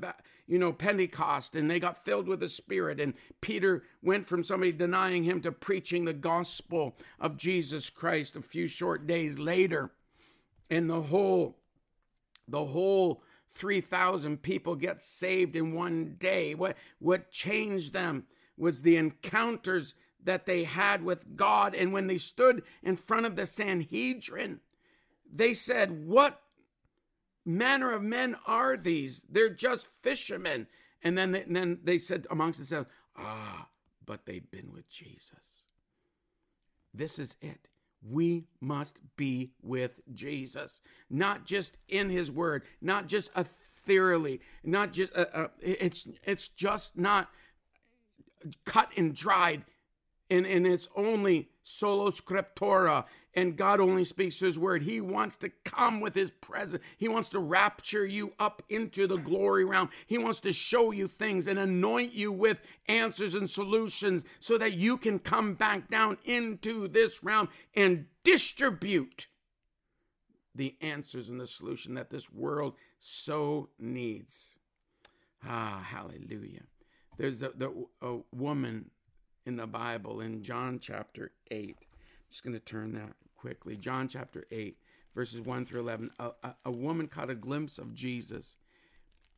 you 0.47 0.59
know 0.59 0.73
Pentecost 0.73 1.55
and 1.55 1.69
they 1.69 1.79
got 1.79 2.03
filled 2.03 2.27
with 2.27 2.39
the 2.39 2.49
Spirit 2.49 2.99
and 2.99 3.13
Peter 3.41 3.83
went 4.01 4.25
from 4.25 4.43
somebody 4.43 4.71
denying 4.71 5.23
him 5.23 5.41
to 5.41 5.51
preaching 5.51 6.05
the 6.05 6.13
gospel 6.13 6.97
of 7.19 7.37
Jesus 7.37 7.89
Christ 7.89 8.35
a 8.35 8.41
few 8.41 8.67
short 8.67 9.07
days 9.07 9.39
later. 9.39 9.91
And 10.69 10.89
the 10.89 11.01
whole 11.01 11.57
the 12.47 12.65
whole 12.65 13.23
3000 13.53 14.41
people 14.41 14.75
get 14.75 15.01
saved 15.01 15.55
in 15.55 15.73
one 15.73 16.15
day. 16.19 16.55
What 16.55 16.75
what 16.99 17.31
changed 17.31 17.93
them 17.93 18.25
was 18.57 18.81
the 18.81 18.97
encounters 18.97 19.93
that 20.23 20.45
they 20.45 20.63
had 20.63 21.03
with 21.03 21.35
God. 21.35 21.75
And 21.75 21.91
when 21.91 22.07
they 22.07 22.17
stood 22.17 22.63
in 22.81 22.95
front 22.95 23.25
of 23.25 23.35
the 23.35 23.45
Sanhedrin 23.45 24.59
they 25.33 25.53
said 25.53 26.05
what 26.05 26.42
manner 27.45 27.91
of 27.91 28.01
men 28.01 28.35
are 28.45 28.77
these? 28.77 29.23
They're 29.29 29.49
just 29.49 29.87
fishermen. 29.87 30.67
And 31.01 31.17
then 31.17 31.31
they, 31.31 31.43
and 31.43 31.55
then 31.55 31.79
they 31.83 31.97
said 31.97 32.27
amongst 32.29 32.59
themselves, 32.59 32.87
Ah, 33.17 33.67
but 34.05 34.25
they've 34.25 34.49
been 34.49 34.71
with 34.71 34.89
Jesus. 34.89 35.65
This 36.93 37.19
is 37.19 37.35
it. 37.41 37.67
We 38.01 38.45
must 38.59 38.97
be 39.15 39.51
with 39.61 40.01
Jesus, 40.13 40.81
not 41.09 41.45
just 41.45 41.77
in 41.87 42.09
his 42.09 42.31
word, 42.31 42.63
not 42.81 43.07
just 43.07 43.31
ethereally, 43.35 44.41
not 44.63 44.91
just, 44.91 45.15
uh, 45.15 45.25
uh, 45.33 45.47
it's, 45.61 46.07
it's 46.25 46.49
just 46.49 46.97
not 46.97 47.29
cut 48.65 48.89
and 48.97 49.15
dried 49.15 49.63
and, 50.33 50.45
and 50.45 50.65
it's 50.65 50.87
only 50.95 51.49
solo 51.63 52.09
scriptura 52.09 53.05
and 53.35 53.57
God 53.57 53.79
only 53.79 54.03
speaks 54.03 54.39
his 54.39 54.59
word. 54.59 54.83
He 54.83 55.01
wants 55.01 55.37
to 55.37 55.49
come 55.65 55.99
with 55.99 56.13
his 56.13 56.29
presence. 56.29 56.83
He 56.97 57.07
wants 57.07 57.29
to 57.31 57.39
rapture 57.39 58.05
you 58.05 58.33
up 58.39 58.61
into 58.69 59.07
the 59.07 59.17
glory 59.17 59.65
realm. 59.65 59.89
He 60.05 60.17
wants 60.17 60.39
to 60.41 60.53
show 60.53 60.91
you 60.91 61.07
things 61.07 61.47
and 61.47 61.57
anoint 61.57 62.13
you 62.13 62.31
with 62.31 62.59
answers 62.87 63.33
and 63.33 63.49
solutions 63.49 64.23
so 64.39 64.57
that 64.57 64.73
you 64.73 64.97
can 64.97 65.19
come 65.19 65.55
back 65.55 65.89
down 65.89 66.17
into 66.25 66.87
this 66.87 67.23
realm 67.23 67.49
and 67.75 68.05
distribute 68.23 69.27
the 70.55 70.75
answers 70.81 71.29
and 71.29 71.39
the 71.39 71.47
solution 71.47 71.95
that 71.95 72.11
this 72.11 72.31
world 72.31 72.75
so 72.99 73.69
needs. 73.79 74.57
Ah, 75.43 75.85
hallelujah. 75.85 76.63
There's 77.17 77.43
a, 77.43 77.51
the, 77.55 77.71
a 78.01 78.19
woman 78.31 78.91
in 79.45 79.55
the 79.55 79.67
Bible 79.67 80.21
in 80.21 80.43
John 80.43 80.79
chapter 80.79 81.31
8. 81.51 81.75
I'm 81.79 81.85
just 82.29 82.43
going 82.43 82.53
to 82.53 82.59
turn 82.59 82.93
that 82.93 83.13
quickly. 83.43 83.75
John 83.75 84.07
chapter 84.07 84.45
8, 84.51 84.77
verses 85.13 85.41
1 85.41 85.65
through 85.65 85.81
11. 85.81 86.11
A, 86.17 86.29
a, 86.43 86.55
a 86.63 86.71
woman 86.71 87.09
caught 87.09 87.29
a 87.29 87.35
glimpse 87.35 87.77
of 87.77 87.93
Jesus 87.93 88.55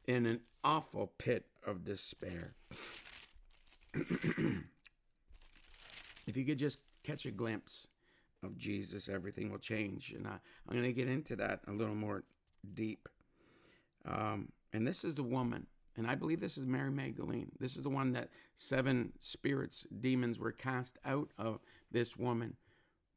in 0.07 0.27
an 0.27 0.41
awful 0.63 1.11
pit 1.17 1.47
of 1.65 1.83
despair. 1.83 2.53
if 3.95 4.67
you 6.35 6.45
could 6.45 6.59
just 6.59 6.81
catch 7.03 7.25
a 7.25 7.31
glimpse 7.31 7.87
of 8.43 8.55
Jesus, 8.59 9.09
everything 9.09 9.49
will 9.51 9.57
change. 9.57 10.13
And 10.15 10.27
I, 10.27 10.33
am 10.33 10.39
going 10.69 10.83
to 10.83 10.93
get 10.93 11.07
into 11.07 11.35
that 11.37 11.61
a 11.67 11.71
little 11.71 11.95
more 11.95 12.25
deep. 12.75 13.09
Um, 14.07 14.49
and 14.71 14.85
this 14.85 15.03
is 15.03 15.15
the 15.15 15.23
woman 15.23 15.65
and 15.97 16.07
I 16.07 16.15
believe 16.15 16.39
this 16.39 16.57
is 16.57 16.65
Mary 16.65 16.91
Magdalene. 16.91 17.51
This 17.59 17.77
is 17.77 17.83
the 17.83 17.89
one 17.89 18.11
that 18.13 18.29
seven 18.57 19.13
spirits, 19.19 19.85
demons 20.01 20.39
were 20.39 20.51
cast 20.51 20.97
out 21.05 21.29
of 21.37 21.59
this 21.91 22.17
woman. 22.17 22.55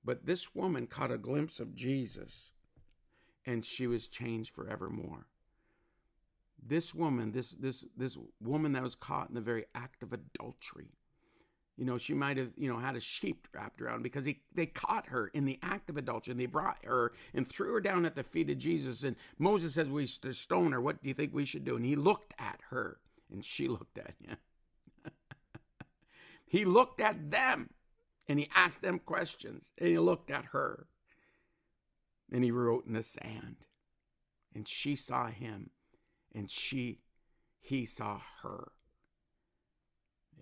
But 0.04 0.26
this 0.26 0.54
woman 0.54 0.86
caught 0.86 1.10
a 1.10 1.18
glimpse 1.18 1.60
of 1.60 1.74
Jesus 1.74 2.50
and 3.46 3.64
she 3.64 3.86
was 3.86 4.08
changed 4.08 4.54
forevermore. 4.54 5.26
This 6.66 6.94
woman, 6.94 7.32
this 7.32 7.52
this 7.52 7.84
this 7.96 8.16
woman 8.40 8.72
that 8.72 8.82
was 8.82 8.94
caught 8.94 9.28
in 9.28 9.34
the 9.34 9.40
very 9.40 9.64
act 9.74 10.02
of 10.02 10.12
adultery, 10.12 10.90
you 11.78 11.84
know, 11.84 11.96
she 11.96 12.12
might 12.12 12.36
have, 12.36 12.50
you 12.56 12.68
know, 12.68 12.78
had 12.78 12.96
a 12.96 13.00
sheep 13.00 13.46
wrapped 13.54 13.80
around 13.80 14.02
because 14.02 14.24
he, 14.24 14.40
they 14.52 14.66
caught 14.66 15.06
her 15.06 15.28
in 15.28 15.44
the 15.44 15.60
act 15.62 15.88
of 15.88 15.96
adultery 15.96 16.32
and 16.32 16.40
they 16.40 16.46
brought 16.46 16.84
her 16.84 17.12
and 17.34 17.48
threw 17.48 17.72
her 17.72 17.80
down 17.80 18.04
at 18.04 18.16
the 18.16 18.24
feet 18.24 18.50
of 18.50 18.58
Jesus. 18.58 19.04
And 19.04 19.14
Moses 19.38 19.74
says, 19.74 19.88
We 19.88 20.06
should 20.06 20.34
stone 20.34 20.72
her. 20.72 20.80
What 20.80 21.00
do 21.00 21.08
you 21.08 21.14
think 21.14 21.32
we 21.32 21.44
should 21.44 21.64
do? 21.64 21.76
And 21.76 21.84
he 21.84 21.94
looked 21.94 22.34
at 22.40 22.58
her 22.70 22.98
and 23.32 23.44
she 23.44 23.68
looked 23.68 23.96
at 23.96 24.14
him. 24.20 24.36
he 26.46 26.64
looked 26.64 27.00
at 27.00 27.30
them 27.30 27.70
and 28.28 28.38
he 28.38 28.48
asked 28.54 28.82
them 28.82 28.98
questions 28.98 29.72
and 29.78 29.88
he 29.88 29.98
looked 29.98 30.30
at 30.30 30.46
her 30.46 30.86
and 32.30 32.44
he 32.44 32.50
wrote 32.50 32.86
in 32.86 32.92
the 32.92 33.02
sand. 33.02 33.56
And 34.54 34.68
she 34.68 34.96
saw 34.96 35.28
him 35.28 35.70
and 36.34 36.50
she, 36.50 37.00
he 37.60 37.86
saw 37.86 38.20
her. 38.42 38.72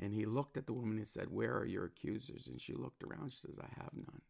And 0.00 0.12
he 0.12 0.26
looked 0.26 0.56
at 0.56 0.66
the 0.66 0.72
woman 0.72 0.98
and 0.98 1.08
said, 1.08 1.30
Where 1.30 1.56
are 1.56 1.64
your 1.64 1.86
accusers? 1.86 2.48
And 2.48 2.60
she 2.60 2.74
looked 2.74 3.02
around. 3.02 3.32
She 3.32 3.46
says, 3.46 3.56
I 3.60 3.80
have 3.80 3.92
none. 3.94 4.20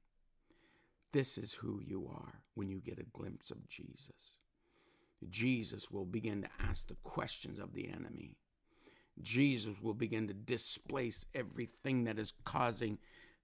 This 1.12 1.38
is 1.38 1.52
who 1.52 1.80
you 1.84 2.08
are 2.12 2.42
when 2.54 2.68
you 2.68 2.78
get 2.78 3.00
a 3.00 3.18
glimpse 3.18 3.50
of 3.50 3.66
Jesus. 3.68 4.36
Jesus 5.30 5.90
will 5.90 6.04
begin 6.04 6.42
to 6.42 6.48
ask 6.60 6.86
the 6.86 6.96
questions 7.02 7.58
of 7.58 7.72
the 7.72 7.88
enemy. 7.88 8.36
Jesus 9.22 9.74
will 9.80 9.94
begin 9.94 10.28
to 10.28 10.34
displace 10.34 11.24
everything 11.34 12.04
that 12.04 12.18
is 12.18 12.34
causing 12.44 12.98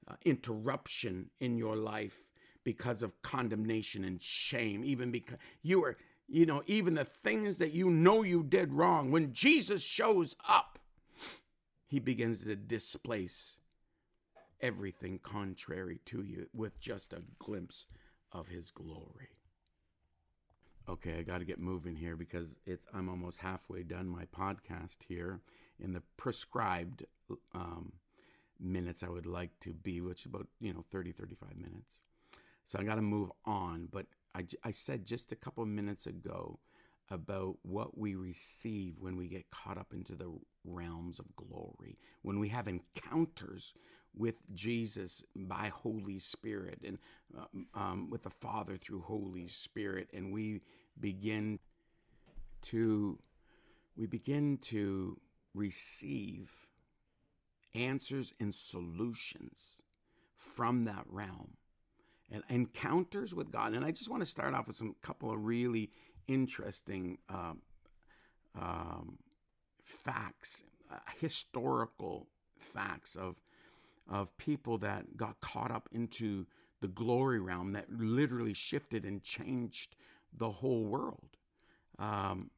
uh, 0.08 0.14
interruption 0.24 1.30
in 1.40 1.56
your 1.56 1.76
life 1.76 2.28
because 2.64 3.02
of 3.02 3.20
condemnation 3.22 4.04
and 4.04 4.20
shame, 4.20 4.84
even 4.84 5.10
because 5.10 5.38
you 5.62 5.84
are, 5.84 5.96
you 6.28 6.46
know, 6.46 6.62
even 6.66 6.94
the 6.94 7.04
things 7.04 7.58
that 7.58 7.72
you 7.72 7.90
know 7.90 8.22
you 8.22 8.42
did 8.42 8.72
wrong. 8.72 9.10
When 9.10 9.32
Jesus 9.32 9.82
shows 9.82 10.36
up, 10.48 10.78
he 11.86 11.98
begins 11.98 12.44
to 12.44 12.56
displace 12.56 13.58
everything 14.60 15.18
contrary 15.22 16.00
to 16.06 16.22
you 16.22 16.46
with 16.54 16.80
just 16.80 17.12
a 17.12 17.22
glimpse 17.38 17.86
of 18.30 18.48
his 18.48 18.70
glory. 18.70 19.28
Okay, 20.88 21.18
I 21.18 21.22
got 21.22 21.38
to 21.38 21.44
get 21.44 21.60
moving 21.60 21.94
here 21.94 22.16
because 22.16 22.56
it's 22.66 22.86
I'm 22.92 23.08
almost 23.08 23.38
halfway 23.38 23.82
done 23.82 24.08
my 24.08 24.24
podcast 24.36 24.96
here 25.06 25.40
in 25.78 25.92
the 25.92 26.02
prescribed 26.16 27.04
um, 27.54 27.92
minutes 28.62 29.02
I 29.02 29.08
would 29.08 29.26
like 29.26 29.50
to 29.60 29.72
be, 29.72 30.00
which 30.00 30.20
is 30.20 30.26
about, 30.26 30.46
you 30.60 30.72
know, 30.72 30.84
30, 30.90 31.12
35 31.12 31.56
minutes. 31.56 32.02
So 32.66 32.78
I 32.78 32.84
got 32.84 32.96
to 32.96 33.02
move 33.02 33.30
on. 33.44 33.88
But 33.90 34.06
I, 34.34 34.46
I 34.64 34.70
said 34.70 35.04
just 35.04 35.32
a 35.32 35.36
couple 35.36 35.62
of 35.62 35.68
minutes 35.68 36.06
ago 36.06 36.58
about 37.10 37.56
what 37.62 37.98
we 37.98 38.14
receive 38.14 38.94
when 38.98 39.16
we 39.16 39.28
get 39.28 39.50
caught 39.50 39.76
up 39.76 39.92
into 39.92 40.14
the 40.14 40.32
realms 40.64 41.18
of 41.18 41.26
glory, 41.36 41.98
when 42.22 42.38
we 42.38 42.48
have 42.48 42.68
encounters 42.68 43.74
with 44.14 44.36
Jesus 44.54 45.24
by 45.34 45.70
Holy 45.74 46.18
Spirit 46.18 46.78
and 46.84 46.98
uh, 47.38 47.78
um, 47.78 48.08
with 48.10 48.22
the 48.22 48.30
Father 48.30 48.76
through 48.76 49.00
Holy 49.00 49.46
Spirit, 49.48 50.08
and 50.14 50.32
we 50.32 50.60
begin 51.00 51.58
to 52.62 53.18
we 53.96 54.06
begin 54.06 54.58
to 54.58 55.18
receive 55.54 56.54
answers 57.74 58.32
and 58.40 58.54
solutions 58.54 59.82
from 60.36 60.84
that 60.84 61.04
realm 61.08 61.56
and 62.30 62.42
encounters 62.48 63.34
with 63.34 63.50
God. 63.50 63.74
And 63.74 63.84
I 63.84 63.90
just 63.90 64.10
want 64.10 64.22
to 64.22 64.26
start 64.26 64.54
off 64.54 64.66
with 64.66 64.76
some 64.76 64.94
couple 65.02 65.30
of 65.30 65.44
really 65.44 65.90
interesting 66.28 67.18
um, 67.28 67.62
um, 68.60 69.18
facts, 69.82 70.62
uh, 70.90 70.96
historical 71.20 72.28
facts 72.56 73.16
of 73.16 73.36
of 74.08 74.36
people 74.36 74.78
that 74.78 75.16
got 75.16 75.40
caught 75.40 75.70
up 75.70 75.88
into 75.92 76.44
the 76.80 76.88
glory 76.88 77.38
realm 77.38 77.72
that 77.72 77.86
literally 77.90 78.52
shifted 78.52 79.04
and 79.04 79.22
changed 79.22 79.94
the 80.36 80.50
whole 80.50 80.84
world. 80.84 81.36
Um, 81.98 82.50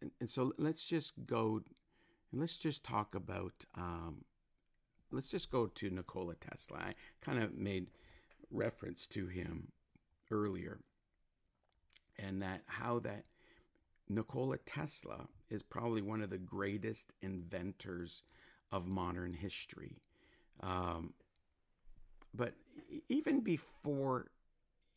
and, 0.00 0.10
and, 0.20 0.30
so 0.30 0.52
let's 0.56 0.86
just 0.86 1.12
go 1.26 1.60
and 2.30 2.40
let's 2.40 2.58
just 2.58 2.84
talk 2.84 3.14
about. 3.14 3.52
Um, 3.76 4.24
let's 5.10 5.30
just 5.30 5.50
go 5.50 5.66
to 5.66 5.90
Nikola 5.90 6.34
Tesla. 6.34 6.78
I 6.78 6.94
kind 7.22 7.42
of 7.42 7.54
made 7.54 7.86
reference 8.50 9.06
to 9.08 9.26
him 9.26 9.68
earlier 10.30 10.78
and 12.18 12.42
that 12.42 12.62
how 12.66 12.98
that 13.00 13.24
Nikola 14.08 14.58
Tesla 14.58 15.28
is 15.50 15.62
probably 15.62 16.02
one 16.02 16.22
of 16.22 16.30
the 16.30 16.38
greatest 16.38 17.12
inventors 17.22 18.22
of 18.72 18.86
modern 18.86 19.32
history. 19.32 19.96
Um, 20.60 21.12
but 22.34 22.54
even 23.08 23.40
before, 23.40 24.30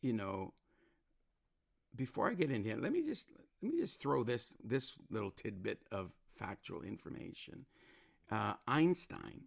you 0.00 0.12
know, 0.12 0.52
before 1.94 2.28
I 2.28 2.34
get 2.34 2.50
into 2.50 2.70
it, 2.70 2.82
let 2.82 2.92
me 2.92 3.02
just 3.02 3.28
let 3.62 3.72
me 3.72 3.80
just 3.80 4.00
throw 4.00 4.24
this 4.24 4.56
this 4.64 4.94
little 5.10 5.30
tidbit 5.30 5.80
of 5.90 6.10
factual 6.36 6.82
information. 6.82 7.64
Uh, 8.30 8.54
Einstein 8.66 9.42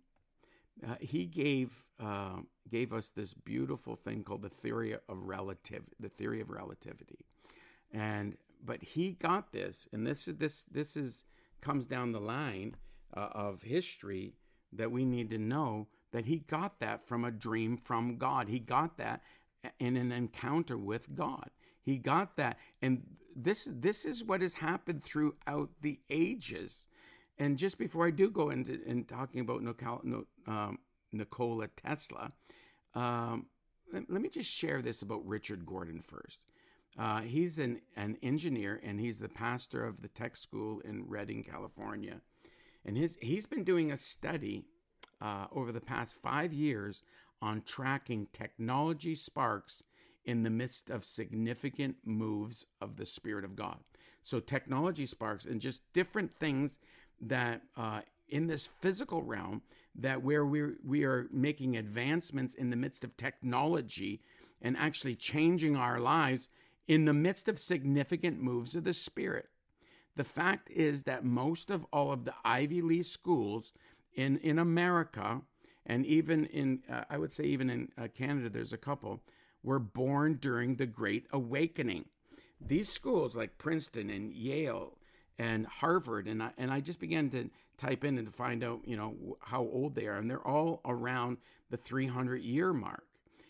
uh, 0.85 0.95
he 0.99 1.25
gave 1.25 1.83
uh, 1.99 2.37
gave 2.69 2.91
us 2.91 3.09
this 3.09 3.33
beautiful 3.33 3.95
thing 3.95 4.23
called 4.23 4.41
the 4.41 4.49
theory 4.49 4.93
of 4.93 4.99
relative 5.07 5.83
the 5.99 6.09
theory 6.09 6.41
of 6.41 6.49
relativity, 6.49 7.19
and 7.93 8.35
but 8.63 8.83
he 8.83 9.11
got 9.11 9.51
this, 9.53 9.87
and 9.93 10.05
this 10.05 10.27
is 10.27 10.35
this 10.35 10.63
this 10.63 10.97
is 10.97 11.23
comes 11.61 11.87
down 11.87 12.11
the 12.11 12.19
line 12.19 12.75
uh, 13.15 13.29
of 13.31 13.63
history 13.63 14.33
that 14.73 14.91
we 14.91 15.05
need 15.05 15.29
to 15.29 15.37
know 15.37 15.87
that 16.11 16.25
he 16.25 16.39
got 16.39 16.79
that 16.79 17.01
from 17.01 17.23
a 17.23 17.31
dream 17.31 17.77
from 17.77 18.17
God. 18.17 18.49
He 18.49 18.59
got 18.59 18.97
that 18.97 19.21
in 19.79 19.95
an 19.95 20.11
encounter 20.11 20.77
with 20.77 21.15
God. 21.15 21.49
He 21.81 21.97
got 21.97 22.35
that, 22.35 22.57
and 22.81 23.03
this 23.35 23.67
this 23.71 24.05
is 24.05 24.23
what 24.23 24.41
has 24.41 24.55
happened 24.55 25.03
throughout 25.03 25.69
the 25.81 25.99
ages. 26.09 26.85
And 27.37 27.57
just 27.57 27.77
before 27.77 28.07
I 28.07 28.11
do 28.11 28.29
go 28.29 28.49
into 28.49 28.81
in 28.85 29.03
talking 29.03 29.41
about 29.41 29.61
um, 30.47 30.79
Nikola 31.11 31.67
Tesla, 31.75 32.31
um, 32.93 33.47
let, 33.91 34.09
let, 34.09 34.21
me 34.21 34.29
just 34.29 34.49
share 34.49 34.81
this 34.81 35.01
about 35.01 35.25
Richard 35.27 35.65
Gordon 35.65 36.01
first. 36.01 36.45
Uh, 36.97 37.21
he's 37.21 37.59
an, 37.59 37.81
an 37.97 38.17
engineer 38.23 38.79
and 38.83 38.97
he's 38.97 39.19
the 39.19 39.27
pastor 39.27 39.85
of 39.85 40.01
the 40.01 40.07
tech 40.07 40.37
school 40.37 40.79
in 40.85 41.03
Redding, 41.07 41.43
California. 41.43 42.21
And 42.85 42.97
his, 42.97 43.17
he's 43.21 43.45
been 43.45 43.65
doing 43.65 43.91
a 43.91 43.97
study 43.97 44.63
uh, 45.21 45.47
over 45.51 45.73
the 45.73 45.81
past 45.81 46.15
five 46.21 46.53
years 46.53 47.03
on 47.41 47.63
tracking 47.63 48.27
technology 48.31 49.13
sparks 49.13 49.83
in 50.25 50.43
the 50.43 50.49
midst 50.49 50.89
of 50.89 51.03
significant 51.03 51.95
moves 52.03 52.65
of 52.81 52.97
the 52.97 53.05
Spirit 53.05 53.45
of 53.45 53.55
God. 53.55 53.77
So, 54.21 54.39
technology 54.39 55.05
sparks 55.05 55.45
and 55.45 55.61
just 55.61 55.81
different 55.93 56.33
things 56.33 56.79
that 57.21 57.61
uh, 57.77 58.01
in 58.29 58.47
this 58.47 58.67
physical 58.67 59.21
realm 59.21 59.61
that 59.95 60.23
where 60.23 60.45
we 60.45 60.63
we 60.83 61.03
are 61.03 61.27
making 61.31 61.77
advancements 61.77 62.53
in 62.53 62.69
the 62.69 62.75
midst 62.75 63.03
of 63.03 63.15
technology 63.17 64.21
and 64.61 64.75
actually 64.77 65.15
changing 65.15 65.75
our 65.75 65.99
lives 65.99 66.47
in 66.87 67.05
the 67.05 67.13
midst 67.13 67.47
of 67.47 67.59
significant 67.59 68.41
moves 68.41 68.75
of 68.75 68.83
the 68.83 68.93
spirit. 68.93 69.49
The 70.15 70.23
fact 70.23 70.69
is 70.71 71.03
that 71.03 71.25
most 71.25 71.69
of 71.69 71.85
all 71.91 72.11
of 72.11 72.25
the 72.25 72.33
Ivy 72.43 72.81
League 72.81 73.05
schools 73.05 73.73
in 74.13 74.37
in 74.39 74.59
America 74.59 75.41
and 75.85 76.05
even 76.05 76.45
in 76.47 76.81
uh, 76.89 77.03
I 77.09 77.17
would 77.17 77.33
say 77.33 77.43
even 77.45 77.69
in 77.69 77.91
uh, 77.97 78.07
Canada 78.07 78.49
there's 78.49 78.73
a 78.73 78.77
couple 78.77 79.21
were 79.65 79.79
born 79.79 80.37
during 80.39 80.75
the 80.75 80.85
Great 80.85 81.25
Awakening. 81.31 82.05
These 82.61 82.87
schools 82.87 83.35
like 83.35 83.57
Princeton 83.57 84.09
and 84.09 84.31
Yale 84.31 84.97
and 85.37 85.65
Harvard, 85.65 86.27
and 86.27 86.41
I, 86.41 86.51
and 86.57 86.71
I 86.71 86.79
just 86.79 86.99
began 86.99 87.29
to 87.31 87.49
type 87.77 88.03
in 88.03 88.17
and 88.17 88.27
to 88.27 88.33
find 88.33 88.63
out, 88.63 88.81
you 88.85 88.95
know, 88.95 89.37
how 89.41 89.61
old 89.61 89.95
they 89.95 90.07
are, 90.07 90.17
and 90.17 90.29
they're 90.29 90.47
all 90.47 90.81
around 90.85 91.37
the 91.69 91.77
300 91.77 92.41
year 92.41 92.71
mark. 92.71 93.05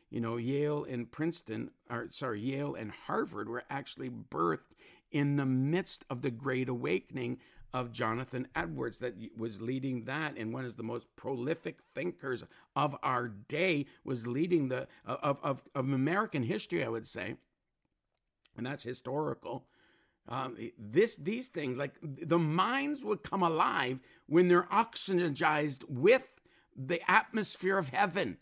You 0.10 0.22
know, 0.22 0.38
Yale 0.38 0.86
and 0.86 1.12
Princeton, 1.12 1.72
or 1.90 2.08
sorry, 2.12 2.40
Yale 2.40 2.76
and 2.76 2.92
Harvard 2.92 3.50
were 3.50 3.64
actually 3.70 4.10
birthed 4.10 4.72
in 5.12 5.36
the 5.36 5.46
midst 5.46 6.06
of 6.10 6.22
the 6.22 6.32
Great 6.32 6.70
Awakening 6.70 7.38
of 7.76 7.92
Jonathan 7.92 8.48
Edwards 8.56 9.00
that 9.00 9.16
was 9.38 9.62
leading 9.62 10.06
that 10.06 10.38
and 10.38 10.54
one 10.54 10.64
of 10.64 10.78
the 10.78 10.82
most 10.82 11.14
prolific 11.18 11.80
thinkers 11.94 12.42
of 12.74 12.96
our 13.04 13.28
day 13.28 13.86
was 14.06 14.26
leading 14.26 14.70
the 14.70 14.88
of, 15.06 15.38
of, 15.44 15.64
of 15.76 15.92
American 15.92 16.42
history 16.42 16.86
I 16.86 16.88
would 16.88 17.06
say. 17.06 17.36
And 18.56 18.66
that's 18.66 18.82
historical. 18.82 19.66
Um, 20.30 20.56
this 20.80 21.18
these 21.18 21.50
things 21.50 21.78
like 21.78 21.96
the 22.02 22.40
minds 22.40 23.04
would 23.04 23.24
come 23.24 23.44
alive 23.44 24.00
when 24.26 24.48
they're 24.48 24.70
oxygenized 24.72 25.84
with 25.90 26.30
the 26.78 27.02
atmosphere 27.12 27.78
of 27.78 27.90
heaven 27.90 28.38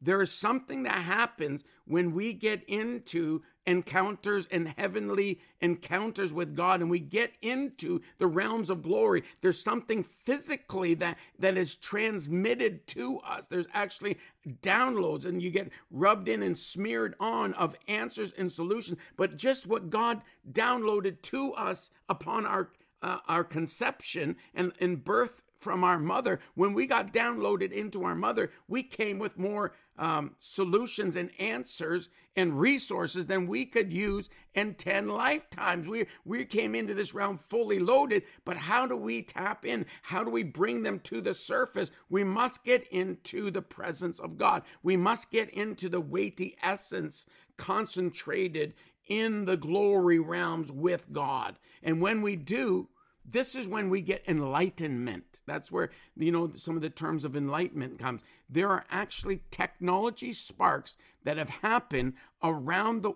there 0.00 0.22
is 0.22 0.32
something 0.32 0.84
that 0.84 0.98
happens 0.98 1.64
when 1.84 2.12
we 2.12 2.32
get 2.32 2.62
into 2.68 3.42
encounters 3.66 4.46
and 4.50 4.74
heavenly 4.78 5.40
encounters 5.60 6.32
with 6.32 6.56
God 6.56 6.80
and 6.80 6.90
we 6.90 7.00
get 7.00 7.32
into 7.42 8.00
the 8.16 8.26
realms 8.26 8.70
of 8.70 8.82
glory. 8.82 9.24
There's 9.42 9.62
something 9.62 10.02
physically 10.02 10.94
that, 10.94 11.18
that 11.38 11.58
is 11.58 11.76
transmitted 11.76 12.86
to 12.88 13.18
us. 13.18 13.46
There's 13.46 13.66
actually 13.74 14.16
downloads 14.62 15.26
and 15.26 15.42
you 15.42 15.50
get 15.50 15.70
rubbed 15.90 16.28
in 16.28 16.42
and 16.42 16.56
smeared 16.56 17.14
on 17.20 17.52
of 17.54 17.76
answers 17.88 18.32
and 18.32 18.50
solutions. 18.50 18.98
But 19.16 19.36
just 19.36 19.66
what 19.66 19.90
God 19.90 20.22
downloaded 20.50 21.20
to 21.22 21.52
us 21.52 21.90
upon 22.08 22.46
our 22.46 22.70
uh, 23.00 23.18
our 23.28 23.44
conception 23.44 24.34
and, 24.54 24.72
and 24.80 25.04
birth 25.04 25.44
from 25.58 25.84
our 25.84 25.98
mother, 25.98 26.38
when 26.54 26.72
we 26.72 26.86
got 26.86 27.12
downloaded 27.12 27.72
into 27.72 28.04
our 28.04 28.14
mother, 28.14 28.50
we 28.68 28.82
came 28.82 29.18
with 29.18 29.38
more 29.38 29.72
um, 29.98 30.36
solutions 30.38 31.16
and 31.16 31.30
answers 31.38 32.08
and 32.36 32.60
resources 32.60 33.26
than 33.26 33.48
we 33.48 33.66
could 33.66 33.92
use 33.92 34.30
in 34.54 34.74
10 34.74 35.08
lifetimes. 35.08 35.88
We, 35.88 36.06
we 36.24 36.44
came 36.44 36.76
into 36.76 36.94
this 36.94 37.12
realm 37.12 37.36
fully 37.36 37.80
loaded, 37.80 38.22
but 38.44 38.56
how 38.56 38.86
do 38.86 38.96
we 38.96 39.22
tap 39.22 39.64
in? 39.64 39.86
How 40.02 40.22
do 40.22 40.30
we 40.30 40.44
bring 40.44 40.84
them 40.84 41.00
to 41.00 41.20
the 41.20 41.34
surface? 41.34 41.90
We 42.08 42.22
must 42.22 42.64
get 42.64 42.86
into 42.88 43.50
the 43.50 43.62
presence 43.62 44.20
of 44.20 44.38
God. 44.38 44.62
We 44.84 44.96
must 44.96 45.30
get 45.32 45.50
into 45.50 45.88
the 45.88 46.00
weighty 46.00 46.56
essence 46.62 47.26
concentrated 47.56 48.74
in 49.08 49.46
the 49.46 49.56
glory 49.56 50.18
realms 50.20 50.70
with 50.70 51.12
God. 51.12 51.58
And 51.82 52.00
when 52.00 52.22
we 52.22 52.36
do, 52.36 52.88
this 53.30 53.54
is 53.54 53.68
when 53.68 53.90
we 53.90 54.00
get 54.00 54.24
enlightenment. 54.26 55.40
That's 55.46 55.70
where, 55.70 55.90
you 56.16 56.32
know, 56.32 56.50
some 56.56 56.76
of 56.76 56.82
the 56.82 56.90
terms 56.90 57.24
of 57.24 57.36
enlightenment 57.36 57.98
comes. 57.98 58.22
There 58.48 58.70
are 58.70 58.84
actually 58.90 59.42
technology 59.50 60.32
sparks 60.32 60.96
that 61.24 61.36
have 61.36 61.50
happened 61.50 62.14
around 62.42 63.02
the, 63.02 63.12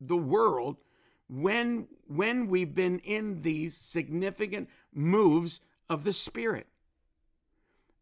the 0.00 0.16
world 0.16 0.76
when, 1.28 1.88
when 2.06 2.48
we've 2.48 2.74
been 2.74 3.00
in 3.00 3.42
these 3.42 3.76
significant 3.76 4.68
moves 4.94 5.60
of 5.90 6.04
the 6.04 6.12
Spirit. 6.12 6.66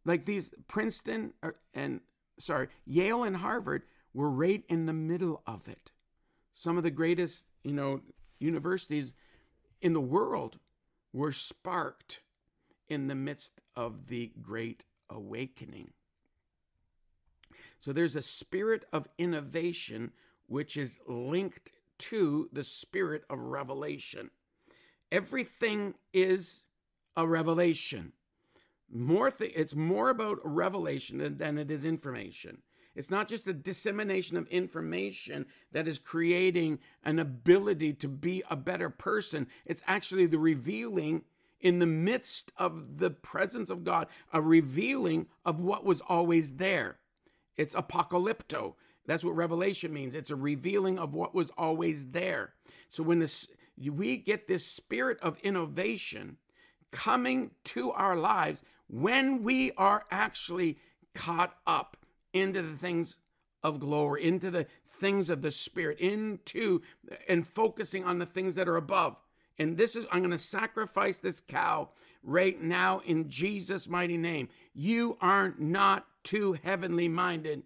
Like 0.05 0.27
these 0.27 0.51
Princeton 0.69 1.33
uh, 1.43 1.53
and, 1.73 2.01
sorry, 2.39 2.69
Yale 2.87 3.25
and 3.25 3.37
Harvard 3.37 3.83
were 4.13 4.31
right 4.31 4.63
in 4.69 4.87
the 4.87 4.93
middle 4.93 5.43
of 5.47 5.67
it. 5.67 5.91
Some 6.53 6.77
of 6.77 6.85
the 6.85 6.91
greatest, 6.91 7.47
you 7.65 7.73
know, 7.73 8.01
universities 8.39 9.13
in 9.81 9.93
the 9.93 10.01
world 10.01 10.59
were 11.15 11.33
sparked 11.33 12.21
in 12.89 13.07
the 13.07 13.15
midst 13.15 13.61
of 13.77 14.09
the 14.09 14.33
Great 14.43 14.85
Awakening. 15.09 15.93
So 17.79 17.93
there's 17.93 18.17
a 18.17 18.23
spirit 18.23 18.85
of 18.93 19.09
innovation 19.17 20.11
which 20.49 20.77
is 20.77 21.01
linked 21.07 21.73
to 21.99 22.49
the 22.53 22.65
spirit 22.65 23.23
of 23.31 23.41
revelation. 23.41 24.31
Everything 25.13 25.95
is 26.13 26.63
a 27.17 27.27
revelation. 27.27 28.13
More 28.93 29.31
th- 29.31 29.53
it's 29.55 29.75
more 29.75 30.11
about 30.11 30.39
revelation 30.43 31.19
than, 31.19 31.39
than 31.39 31.59
it 31.59 31.71
is 31.71 31.85
information. 31.85 32.59
It's 32.95 33.11
not 33.11 33.29
just 33.29 33.45
the 33.45 33.53
dissemination 33.53 34.37
of 34.37 34.47
information 34.49 35.47
that 35.73 35.89
is 35.89 35.99
creating 35.99 36.79
an 37.05 37.19
ability 37.19 37.95
to 37.95 38.09
be 38.09 38.43
a 38.49 38.57
better 38.57 38.89
person. 38.89 39.49
It's 39.67 39.83
actually 39.87 40.27
the 40.27 40.39
revealing 40.39 41.23
in 41.61 41.79
the 41.79 41.87
midst 41.87 42.53
of 42.57 42.99
the 42.99 43.11
presence 43.11 43.71
of 43.71 43.85
God, 43.85 44.09
a 44.33 44.41
revealing 44.41 45.27
of 45.45 45.61
what 45.61 45.85
was 45.85 46.03
always 46.03 46.53
there. 46.53 46.99
It's 47.57 47.75
apocalypto. 47.75 48.75
That's 49.07 49.25
what 49.25 49.37
revelation 49.37 49.93
means. 49.93 50.15
It's 50.15 50.31
a 50.31 50.37
revealing 50.37 50.99
of 50.99 51.15
what 51.15 51.35
was 51.35 51.51
always 51.57 52.07
there. 52.11 52.53
So 52.91 53.03
when 53.03 53.19
this, 53.19 53.49
we 53.79 54.17
get 54.19 54.47
this 54.47 54.67
spirit 54.67 55.19
of 55.21 55.39
innovation 55.39 56.37
coming 56.91 57.51
to 57.65 57.91
our 57.93 58.17
lives 58.17 58.63
when 58.87 59.43
we 59.43 59.73
are 59.73 60.05
actually 60.11 60.79
caught 61.15 61.55
up 61.67 61.97
into 62.35 62.61
the 62.61 62.77
things 62.77 63.17
of 63.63 63.81
glory, 63.81 64.25
into 64.25 64.51
the 64.51 64.67
things 64.91 65.31
of 65.31 65.41
the 65.41 65.51
Spirit, 65.51 65.99
into 65.99 66.83
and 67.29 67.47
focusing 67.47 68.05
on 68.05 68.19
the 68.19 68.27
things 68.27 68.55
that 68.57 68.69
are 68.69 68.77
above. 68.77 69.17
And 69.59 69.77
this 69.77 69.97
is, 69.97 70.05
I'm 70.13 70.19
going 70.21 70.31
to 70.31 70.39
sacrifice 70.39 71.19
this 71.19 71.41
cow 71.41 71.89
right 72.23 72.61
now 72.61 73.01
in 73.07 73.31
Jesus' 73.31 73.89
mighty 73.89 74.19
name. 74.19 74.49
You 74.75 75.17
are 75.21 75.55
not 75.59 76.07
too 76.25 76.59
heavenly 76.65 77.09
minded 77.09 77.63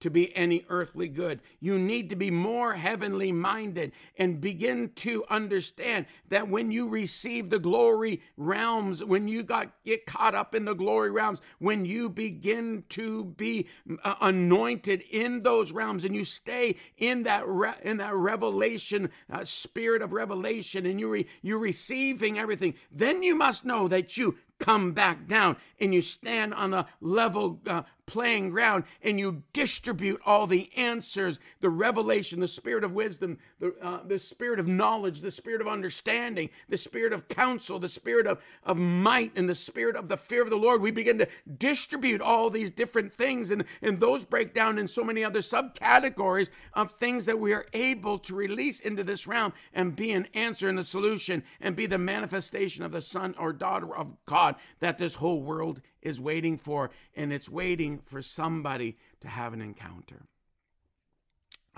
to 0.00 0.10
be 0.10 0.34
any 0.36 0.64
earthly 0.68 1.08
good. 1.08 1.40
You 1.60 1.78
need 1.78 2.10
to 2.10 2.16
be 2.16 2.30
more 2.30 2.74
heavenly 2.74 3.32
minded 3.32 3.92
and 4.18 4.40
begin 4.40 4.90
to 4.96 5.24
understand 5.28 6.06
that 6.28 6.48
when 6.48 6.70
you 6.70 6.88
receive 6.88 7.50
the 7.50 7.58
glory 7.58 8.22
realms, 8.36 9.04
when 9.04 9.28
you 9.28 9.42
got 9.42 9.72
get 9.84 10.06
caught 10.06 10.34
up 10.34 10.54
in 10.54 10.64
the 10.64 10.74
glory 10.74 11.10
realms, 11.10 11.40
when 11.58 11.84
you 11.84 12.08
begin 12.08 12.84
to 12.90 13.24
be 13.24 13.66
uh, 14.04 14.14
anointed 14.20 15.02
in 15.10 15.42
those 15.42 15.72
realms 15.72 16.04
and 16.04 16.14
you 16.14 16.24
stay 16.24 16.76
in 16.98 17.22
that 17.24 17.46
re- 17.46 17.74
in 17.82 17.98
that 17.98 18.14
revelation 18.14 19.10
uh, 19.30 19.44
spirit 19.44 20.02
of 20.02 20.12
revelation 20.12 20.86
and 20.86 20.98
you 20.98 21.08
re- 21.08 21.26
you're 21.42 21.58
receiving 21.58 22.38
everything, 22.38 22.74
then 22.90 23.22
you 23.22 23.34
must 23.34 23.64
know 23.64 23.88
that 23.88 24.16
you 24.16 24.36
come 24.60 24.92
back 24.92 25.26
down 25.26 25.56
and 25.80 25.92
you 25.92 26.00
stand 26.00 26.54
on 26.54 26.72
a 26.72 26.86
level 27.00 27.60
uh, 27.66 27.82
playing 28.10 28.50
ground 28.50 28.82
and 29.02 29.20
you 29.20 29.42
distribute 29.52 30.20
all 30.26 30.46
the 30.46 30.68
answers 30.76 31.38
the 31.60 31.70
revelation 31.70 32.40
the 32.40 32.48
spirit 32.48 32.82
of 32.82 32.92
wisdom 32.92 33.38
the, 33.60 33.72
uh, 33.80 34.00
the 34.06 34.18
spirit 34.18 34.58
of 34.58 34.66
knowledge 34.66 35.20
the 35.20 35.30
spirit 35.30 35.60
of 35.60 35.68
understanding 35.68 36.50
the 36.68 36.76
spirit 36.76 37.12
of 37.12 37.28
counsel 37.28 37.78
the 37.78 37.88
spirit 37.88 38.26
of, 38.26 38.38
of 38.64 38.76
might 38.76 39.32
and 39.36 39.48
the 39.48 39.54
spirit 39.54 39.96
of 39.96 40.08
the 40.08 40.16
fear 40.16 40.42
of 40.42 40.50
the 40.50 40.56
lord. 40.56 40.82
We 40.82 40.90
begin 40.90 41.18
to 41.18 41.28
distribute 41.58 42.20
all 42.20 42.50
these 42.50 42.70
different 42.70 43.12
things 43.12 43.50
and, 43.50 43.64
and 43.82 44.00
those 44.00 44.24
break 44.24 44.54
down 44.54 44.78
in 44.78 44.88
so 44.88 45.04
many 45.04 45.24
other 45.24 45.40
subcategories 45.40 46.48
of 46.74 46.92
things 46.92 47.26
that 47.26 47.38
we 47.38 47.52
are 47.52 47.66
able 47.72 48.18
to 48.20 48.34
release 48.34 48.80
into 48.80 49.04
this 49.04 49.26
realm 49.26 49.52
and 49.72 49.96
be 49.96 50.12
an 50.12 50.26
answer 50.34 50.68
and 50.68 50.78
a 50.78 50.84
solution 50.84 51.42
and 51.60 51.76
be 51.76 51.86
the 51.86 51.98
manifestation 51.98 52.84
of 52.84 52.92
the 52.92 53.00
son 53.00 53.34
or 53.38 53.52
daughter 53.52 53.94
of 53.96 54.08
god 54.26 54.56
that 54.80 54.98
this 54.98 55.14
whole 55.14 55.42
world 55.42 55.80
is 56.02 56.20
waiting 56.20 56.56
for, 56.58 56.90
and 57.14 57.32
it's 57.32 57.48
waiting 57.48 57.98
for 57.98 58.22
somebody 58.22 58.96
to 59.20 59.28
have 59.28 59.52
an 59.52 59.60
encounter. 59.60 60.26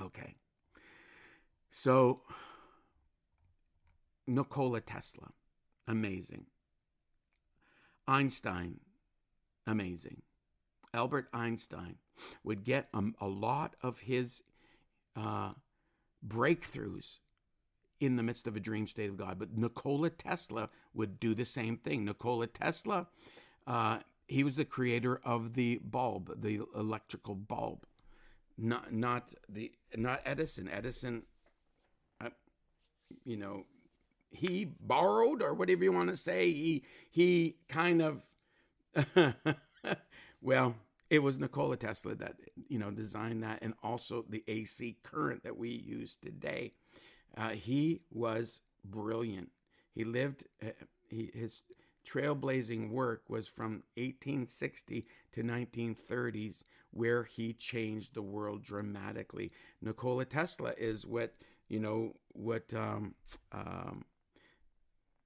Okay. 0.00 0.34
So, 1.70 2.22
Nikola 4.26 4.80
Tesla, 4.80 5.28
amazing. 5.88 6.46
Einstein, 8.06 8.80
amazing. 9.66 10.22
Albert 10.94 11.28
Einstein 11.32 11.96
would 12.44 12.64
get 12.64 12.88
a, 12.92 13.02
a 13.20 13.26
lot 13.26 13.74
of 13.82 14.00
his 14.00 14.42
uh, 15.16 15.52
breakthroughs 16.26 17.18
in 18.00 18.16
the 18.16 18.22
midst 18.22 18.46
of 18.46 18.56
a 18.56 18.60
dream 18.60 18.86
state 18.86 19.08
of 19.08 19.16
God. 19.16 19.38
But 19.38 19.56
Nikola 19.56 20.10
Tesla 20.10 20.68
would 20.92 21.20
do 21.20 21.34
the 21.34 21.44
same 21.44 21.76
thing. 21.76 22.04
Nikola 22.04 22.48
Tesla 22.48 23.06
uh, 23.66 23.98
he 24.32 24.44
was 24.44 24.56
the 24.56 24.64
creator 24.64 25.20
of 25.24 25.54
the 25.54 25.78
bulb, 25.84 26.40
the 26.40 26.62
electrical 26.74 27.34
bulb, 27.34 27.84
not 28.56 28.92
not 28.92 29.34
the 29.48 29.72
not 29.94 30.22
Edison. 30.24 30.68
Edison, 30.68 31.22
you 33.24 33.36
know, 33.36 33.64
he 34.30 34.64
borrowed 34.80 35.42
or 35.42 35.54
whatever 35.54 35.84
you 35.84 35.92
want 35.92 36.08
to 36.08 36.16
say. 36.16 36.50
He 36.50 36.84
he 37.10 37.56
kind 37.68 38.02
of, 38.02 38.22
well, 40.40 40.76
it 41.10 41.18
was 41.18 41.38
Nikola 41.38 41.76
Tesla 41.76 42.14
that 42.16 42.36
you 42.68 42.78
know 42.78 42.90
designed 42.90 43.42
that, 43.42 43.58
and 43.60 43.74
also 43.82 44.24
the 44.28 44.42
AC 44.48 44.96
current 45.02 45.42
that 45.44 45.56
we 45.56 45.68
use 45.68 46.16
today. 46.16 46.72
Uh, 47.36 47.50
he 47.50 48.00
was 48.10 48.62
brilliant. 48.84 49.50
He 49.94 50.04
lived. 50.04 50.44
Uh, 50.62 50.70
he, 51.10 51.30
his 51.34 51.62
trailblazing 52.06 52.90
work 52.90 53.22
was 53.28 53.48
from 53.48 53.82
1860 53.96 55.06
to 55.32 55.42
1930s 55.42 56.64
where 56.90 57.24
he 57.24 57.52
changed 57.52 58.14
the 58.14 58.22
world 58.22 58.62
dramatically. 58.62 59.50
Nikola 59.80 60.24
tesla 60.24 60.74
is 60.76 61.06
what 61.06 61.34
you 61.68 61.80
know 61.80 62.14
what 62.32 62.72
um, 62.74 63.14
um, 63.52 64.04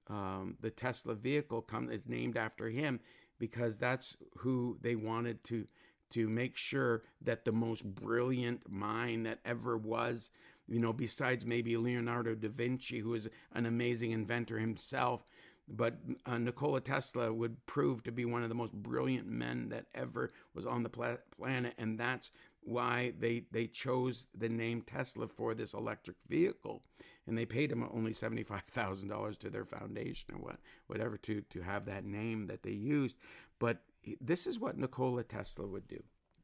um, 0.09 0.57
the 0.61 0.71
tesla 0.71 1.15
vehicle 1.15 1.63
come, 1.63 1.91
is 1.91 2.09
named 2.09 2.37
after 2.37 2.69
him 2.69 3.01
because 3.39 3.79
that's 3.79 4.17
who 4.39 4.79
they 4.81 4.95
wanted 4.95 5.43
to 5.45 5.67
to 6.11 6.29
make 6.29 6.57
sure 6.57 7.03
that 7.21 7.45
the 7.45 7.53
most 7.53 7.85
brilliant 7.85 8.71
mind 8.71 9.27
that 9.27 9.41
ever 9.45 9.77
was 9.77 10.31
you 10.69 10.79
know 10.79 10.93
besides 10.93 11.45
maybe 11.45 11.77
leonardo 11.77 12.35
da 12.35 12.49
vinci 12.49 13.01
who 13.01 13.13
is 13.15 13.29
an 13.53 13.67
amazing 13.67 14.13
inventor 14.13 14.59
himself 14.59 15.27
but 15.69 15.99
uh, 16.27 16.39
Nikola 16.39 16.81
Tesla 16.81 17.33
would 17.33 17.65
prove 17.67 18.03
to 18.05 18.13
be 18.13 18.25
one 18.25 18.43
of 18.43 18.49
the 18.49 18.55
most 18.55 18.73
brilliant 18.73 19.27
men 19.27 19.69
that 19.71 19.87
ever 19.95 20.33
was 20.55 20.67
on 20.67 20.83
the 20.83 20.89
pla- 20.89 21.17
planet, 21.37 21.75
and 21.79 21.99
that's 21.99 22.31
why 22.61 23.13
they 23.19 23.45
they 23.51 23.67
chose 23.67 24.27
the 24.37 24.49
name 24.49 24.83
Tesla 24.83 25.27
for 25.27 25.55
this 25.55 25.75
electric 25.75 26.17
vehicle, 26.29 26.83
and 27.27 27.37
they 27.37 27.47
paid 27.47 27.73
him 27.73 27.89
only 27.93 28.13
seventy 28.13 28.43
five 28.43 28.65
thousand 28.65 29.09
dollars 29.09 29.39
to 29.39 29.51
their 29.51 29.65
foundation 29.65 30.35
or 30.35 30.39
what 30.39 30.59
whatever 30.87 31.17
to 31.17 31.41
to 31.43 31.63
have 31.63 31.85
that 31.87 32.05
name 32.05 32.47
that 32.47 32.63
they 32.63 32.71
used. 32.71 33.17
But 33.59 33.79
this 34.21 34.47
is 34.47 34.61
what 34.61 34.79
Nikola 34.79 35.25
Tesla 35.25 35.67
would 35.67 35.89
do. 35.89 36.03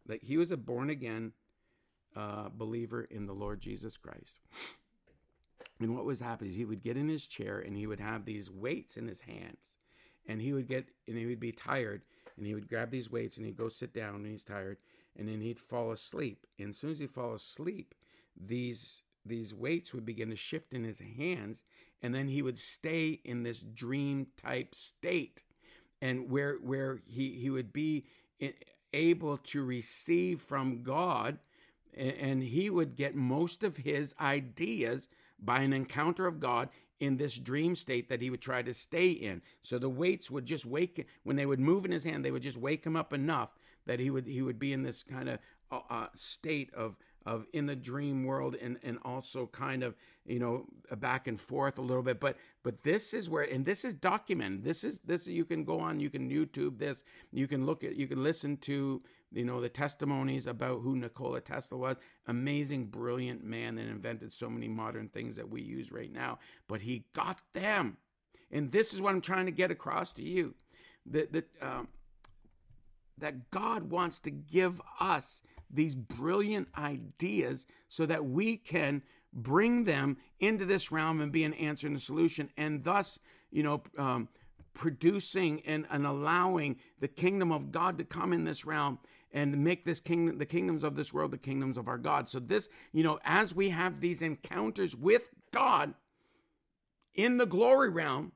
Like 0.08 0.22
he 0.22 0.36
was 0.36 0.50
a 0.50 0.56
born 0.56 0.90
again 0.90 1.32
uh, 2.16 2.48
believer 2.52 3.04
in 3.04 3.26
the 3.26 3.32
Lord 3.32 3.60
Jesus 3.60 3.96
Christ. 3.96 4.40
And 5.80 5.94
what 5.94 6.04
was 6.04 6.20
happening 6.20 6.50
is 6.50 6.56
he 6.56 6.64
would 6.64 6.82
get 6.82 6.96
in 6.96 7.08
his 7.08 7.26
chair 7.26 7.60
and 7.60 7.76
he 7.76 7.86
would 7.86 8.00
have 8.00 8.24
these 8.24 8.50
weights 8.50 8.96
in 8.96 9.06
his 9.06 9.20
hands. 9.20 9.78
And 10.26 10.40
he 10.40 10.52
would 10.52 10.68
get, 10.68 10.86
and 11.08 11.18
he 11.18 11.26
would 11.26 11.40
be 11.40 11.52
tired. 11.52 12.02
And 12.36 12.46
he 12.46 12.54
would 12.54 12.68
grab 12.68 12.90
these 12.90 13.10
weights 13.10 13.36
and 13.36 13.44
he'd 13.44 13.56
go 13.56 13.68
sit 13.68 13.92
down 13.92 14.16
and 14.16 14.26
he's 14.26 14.44
tired. 14.44 14.78
And 15.18 15.28
then 15.28 15.40
he'd 15.40 15.58
fall 15.58 15.92
asleep. 15.92 16.46
And 16.58 16.70
as 16.70 16.78
soon 16.78 16.90
as 16.90 16.98
he 16.98 17.06
fall 17.06 17.34
asleep, 17.34 17.94
these 18.36 19.02
these 19.24 19.54
weights 19.54 19.94
would 19.94 20.04
begin 20.04 20.30
to 20.30 20.36
shift 20.36 20.72
in 20.72 20.82
his 20.82 21.00
hands. 21.16 21.62
And 22.02 22.12
then 22.14 22.26
he 22.26 22.42
would 22.42 22.58
stay 22.58 23.20
in 23.24 23.44
this 23.44 23.60
dream 23.60 24.26
type 24.42 24.74
state. 24.74 25.42
And 26.00 26.30
where 26.30 26.54
where 26.54 27.00
he, 27.06 27.32
he 27.34 27.50
would 27.50 27.72
be 27.72 28.06
able 28.92 29.36
to 29.38 29.64
receive 29.64 30.40
from 30.40 30.82
God 30.82 31.38
and 31.94 32.42
he 32.42 32.70
would 32.70 32.96
get 32.96 33.14
most 33.14 33.62
of 33.62 33.76
his 33.76 34.14
ideas 34.20 35.08
by 35.42 35.60
an 35.60 35.72
encounter 35.72 36.26
of 36.26 36.40
God 36.40 36.68
in 37.00 37.16
this 37.16 37.36
dream 37.38 37.74
state 37.74 38.08
that 38.08 38.22
he 38.22 38.30
would 38.30 38.40
try 38.40 38.62
to 38.62 38.72
stay 38.72 39.10
in. 39.10 39.42
So 39.62 39.78
the 39.78 39.88
weights 39.88 40.30
would 40.30 40.46
just 40.46 40.64
wake 40.64 41.06
when 41.24 41.36
they 41.36 41.46
would 41.46 41.60
move 41.60 41.84
in 41.84 41.90
his 41.90 42.04
hand, 42.04 42.24
they 42.24 42.30
would 42.30 42.42
just 42.42 42.56
wake 42.56 42.84
him 42.84 42.96
up 42.96 43.12
enough 43.12 43.58
that 43.86 43.98
he 43.98 44.10
would 44.10 44.26
he 44.26 44.42
would 44.42 44.58
be 44.58 44.72
in 44.72 44.82
this 44.82 45.02
kind 45.02 45.28
of 45.28 45.38
uh, 45.70 45.80
uh, 45.90 46.06
state 46.14 46.72
of 46.74 46.96
of 47.24 47.46
in 47.52 47.66
the 47.66 47.76
dream 47.76 48.24
world 48.24 48.56
and 48.60 48.78
and 48.82 48.98
also 49.04 49.46
kind 49.46 49.82
of 49.82 49.94
you 50.26 50.38
know 50.38 50.64
back 50.96 51.26
and 51.28 51.40
forth 51.40 51.78
a 51.78 51.82
little 51.82 52.02
bit. 52.02 52.20
But 52.20 52.36
but 52.62 52.82
this 52.82 53.14
is 53.14 53.28
where 53.28 53.42
and 53.42 53.64
this 53.64 53.84
is 53.84 53.94
documented. 53.94 54.64
This 54.64 54.84
is 54.84 55.00
this 55.00 55.26
you 55.26 55.44
can 55.44 55.64
go 55.64 55.80
on 55.80 56.00
you 56.00 56.10
can 56.10 56.30
youtube 56.30 56.78
this. 56.78 57.04
You 57.32 57.46
can 57.46 57.66
look 57.66 57.84
at 57.84 57.96
you 57.96 58.06
can 58.06 58.22
listen 58.22 58.56
to 58.58 59.02
you 59.32 59.44
know 59.44 59.60
the 59.60 59.68
testimonies 59.68 60.46
about 60.46 60.80
who 60.80 60.96
nikola 60.96 61.40
tesla 61.40 61.78
was. 61.78 61.96
Amazing 62.26 62.86
brilliant 62.86 63.44
man 63.44 63.76
that 63.76 63.86
invented 63.86 64.32
so 64.32 64.48
many 64.48 64.68
modern 64.68 65.08
things 65.08 65.36
that 65.36 65.48
we 65.48 65.62
use 65.62 65.90
right 65.90 66.12
now. 66.12 66.38
But 66.68 66.80
he 66.80 67.04
got 67.14 67.40
them. 67.52 67.96
And 68.50 68.70
this 68.70 68.92
is 68.92 69.00
what 69.00 69.14
i'm 69.14 69.20
trying 69.20 69.46
to 69.46 69.52
get 69.52 69.70
across 69.70 70.12
to 70.14 70.22
you. 70.22 70.54
That 71.06 71.32
that 71.32 71.48
um, 71.60 71.88
that 73.18 73.50
god 73.50 73.90
wants 73.90 74.20
to 74.20 74.30
give 74.30 74.80
us 75.00 75.42
these 75.70 75.94
brilliant 75.94 76.68
ideas 76.76 77.66
so 77.88 78.04
that 78.06 78.24
we 78.24 78.56
can 78.56 79.02
bring 79.32 79.84
them 79.84 80.18
into 80.40 80.66
this 80.66 80.92
realm 80.92 81.20
and 81.20 81.32
be 81.32 81.44
an 81.44 81.54
answer 81.54 81.86
and 81.86 81.96
a 81.96 82.00
solution 82.00 82.50
and 82.56 82.84
thus 82.84 83.18
you 83.50 83.62
know 83.62 83.82
um, 83.96 84.28
producing 84.74 85.62
and, 85.66 85.86
and 85.90 86.06
allowing 86.06 86.76
the 87.00 87.08
kingdom 87.08 87.50
of 87.50 87.72
god 87.72 87.96
to 87.96 88.04
come 88.04 88.32
in 88.32 88.44
this 88.44 88.66
realm 88.66 88.98
and 89.32 89.56
make 89.64 89.84
this 89.84 90.00
kingdom 90.00 90.38
the 90.38 90.46
kingdoms 90.46 90.84
of 90.84 90.96
this 90.96 91.12
world 91.12 91.30
the 91.30 91.38
kingdoms 91.38 91.78
of 91.78 91.88
our 91.88 91.98
god 91.98 92.28
so 92.28 92.38
this 92.38 92.68
you 92.92 93.02
know 93.02 93.18
as 93.24 93.54
we 93.54 93.70
have 93.70 94.00
these 94.00 94.22
encounters 94.22 94.94
with 94.94 95.30
god 95.52 95.94
in 97.14 97.38
the 97.38 97.46
glory 97.46 97.88
realm 97.88 98.32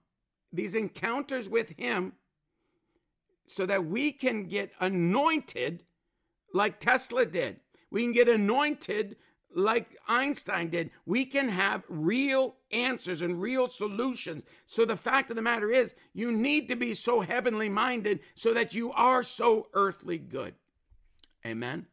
these 0.53 0.75
encounters 0.75 1.49
with 1.49 1.71
him 1.79 2.13
so 3.47 3.67
that 3.67 3.87
we 3.87 4.13
can 4.13 4.45
get 4.45 4.73
anointed 4.81 5.85
like 6.53 6.81
Tesla 6.81 7.25
did. 7.25 7.61
We 7.91 8.03
can 8.03 8.13
get 8.13 8.29
anointed 8.29 9.17
like 9.55 9.97
Einstein 10.09 10.71
did. 10.71 10.91
We 11.07 11.25
can 11.25 11.49
have 11.49 11.85
real 11.89 12.57
answers 12.73 13.23
and 13.23 13.41
real 13.41 13.69
solutions. 13.69 14.43
So 14.67 14.85
the 14.85 14.97
fact 14.97 15.31
of 15.31 15.37
the 15.37 15.43
matter 15.43 15.71
is, 15.71 15.95
you 16.13 16.33
need 16.33 16.69
to 16.69 16.77
be 16.77 16.95
so 16.95 17.21
heavenly 17.21 17.69
minded 17.69 18.21
so 18.35 18.53
that 18.55 18.75
you 18.75 18.93
are 18.93 19.23
so 19.23 19.69
earthly 19.73 20.19
good. 20.19 20.55
Amen. 21.47 21.87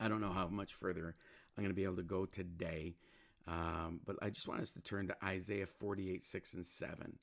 I 0.00 0.08
don't 0.08 0.22
know 0.22 0.32
how 0.32 0.48
much 0.48 0.72
further 0.72 1.14
I'm 1.56 1.62
going 1.62 1.70
to 1.70 1.76
be 1.76 1.84
able 1.84 1.96
to 1.96 2.02
go 2.02 2.24
today, 2.24 2.94
um, 3.46 4.00
but 4.06 4.16
I 4.22 4.30
just 4.30 4.48
want 4.48 4.62
us 4.62 4.72
to 4.72 4.80
turn 4.80 5.08
to 5.08 5.16
Isaiah 5.22 5.66
48, 5.66 6.24
6, 6.24 6.54
and 6.54 6.66
7. 6.66 7.18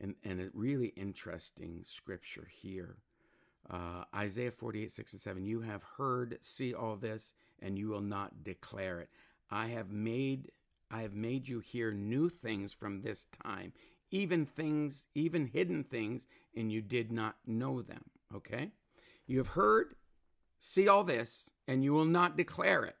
And, 0.00 0.14
and 0.24 0.40
a 0.40 0.48
really 0.54 0.94
interesting 0.96 1.82
scripture 1.84 2.48
here. 2.50 2.96
Uh, 3.70 4.04
Isaiah 4.16 4.50
48, 4.50 4.90
6 4.92 5.12
and 5.12 5.20
7. 5.20 5.44
You 5.44 5.60
have 5.60 5.82
heard, 5.98 6.38
see 6.40 6.72
all 6.72 6.96
this, 6.96 7.34
and 7.60 7.78
you 7.78 7.88
will 7.88 8.00
not 8.00 8.42
declare 8.42 9.00
it. 9.00 9.10
I 9.50 9.68
have 9.68 9.90
made 9.90 10.50
I 10.90 11.02
have 11.02 11.14
made 11.14 11.48
you 11.48 11.58
hear 11.60 11.92
new 11.92 12.28
things 12.28 12.72
from 12.72 13.00
this 13.00 13.26
time, 13.42 13.72
even 14.10 14.46
things, 14.46 15.06
even 15.14 15.46
hidden 15.46 15.82
things, 15.82 16.28
and 16.56 16.70
you 16.70 16.80
did 16.80 17.10
not 17.10 17.36
know 17.46 17.82
them. 17.82 18.04
Okay? 18.32 18.70
You 19.26 19.38
have 19.38 19.48
heard, 19.48 19.94
see 20.64 20.88
all 20.88 21.04
this, 21.04 21.50
and 21.68 21.84
you 21.84 21.92
will 21.92 22.06
not 22.06 22.36
declare 22.36 22.84
it. 22.84 22.96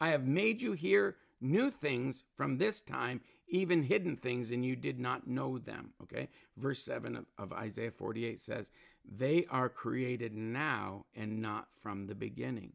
I 0.00 0.10
have 0.10 0.26
made 0.26 0.62
you 0.62 0.72
hear 0.72 1.16
new 1.40 1.70
things 1.70 2.22
from 2.36 2.58
this 2.58 2.80
time, 2.80 3.20
even 3.48 3.82
hidden 3.82 4.16
things, 4.16 4.52
and 4.52 4.64
you 4.64 4.76
did 4.76 5.00
not 5.00 5.26
know 5.26 5.58
them. 5.58 5.90
Okay. 6.02 6.28
Verse 6.56 6.80
7 6.80 7.16
of, 7.16 7.26
of 7.36 7.52
Isaiah 7.52 7.90
48 7.90 8.38
says, 8.38 8.70
They 9.04 9.46
are 9.50 9.68
created 9.68 10.34
now 10.34 11.06
and 11.14 11.42
not 11.42 11.68
from 11.72 12.06
the 12.06 12.14
beginning. 12.14 12.72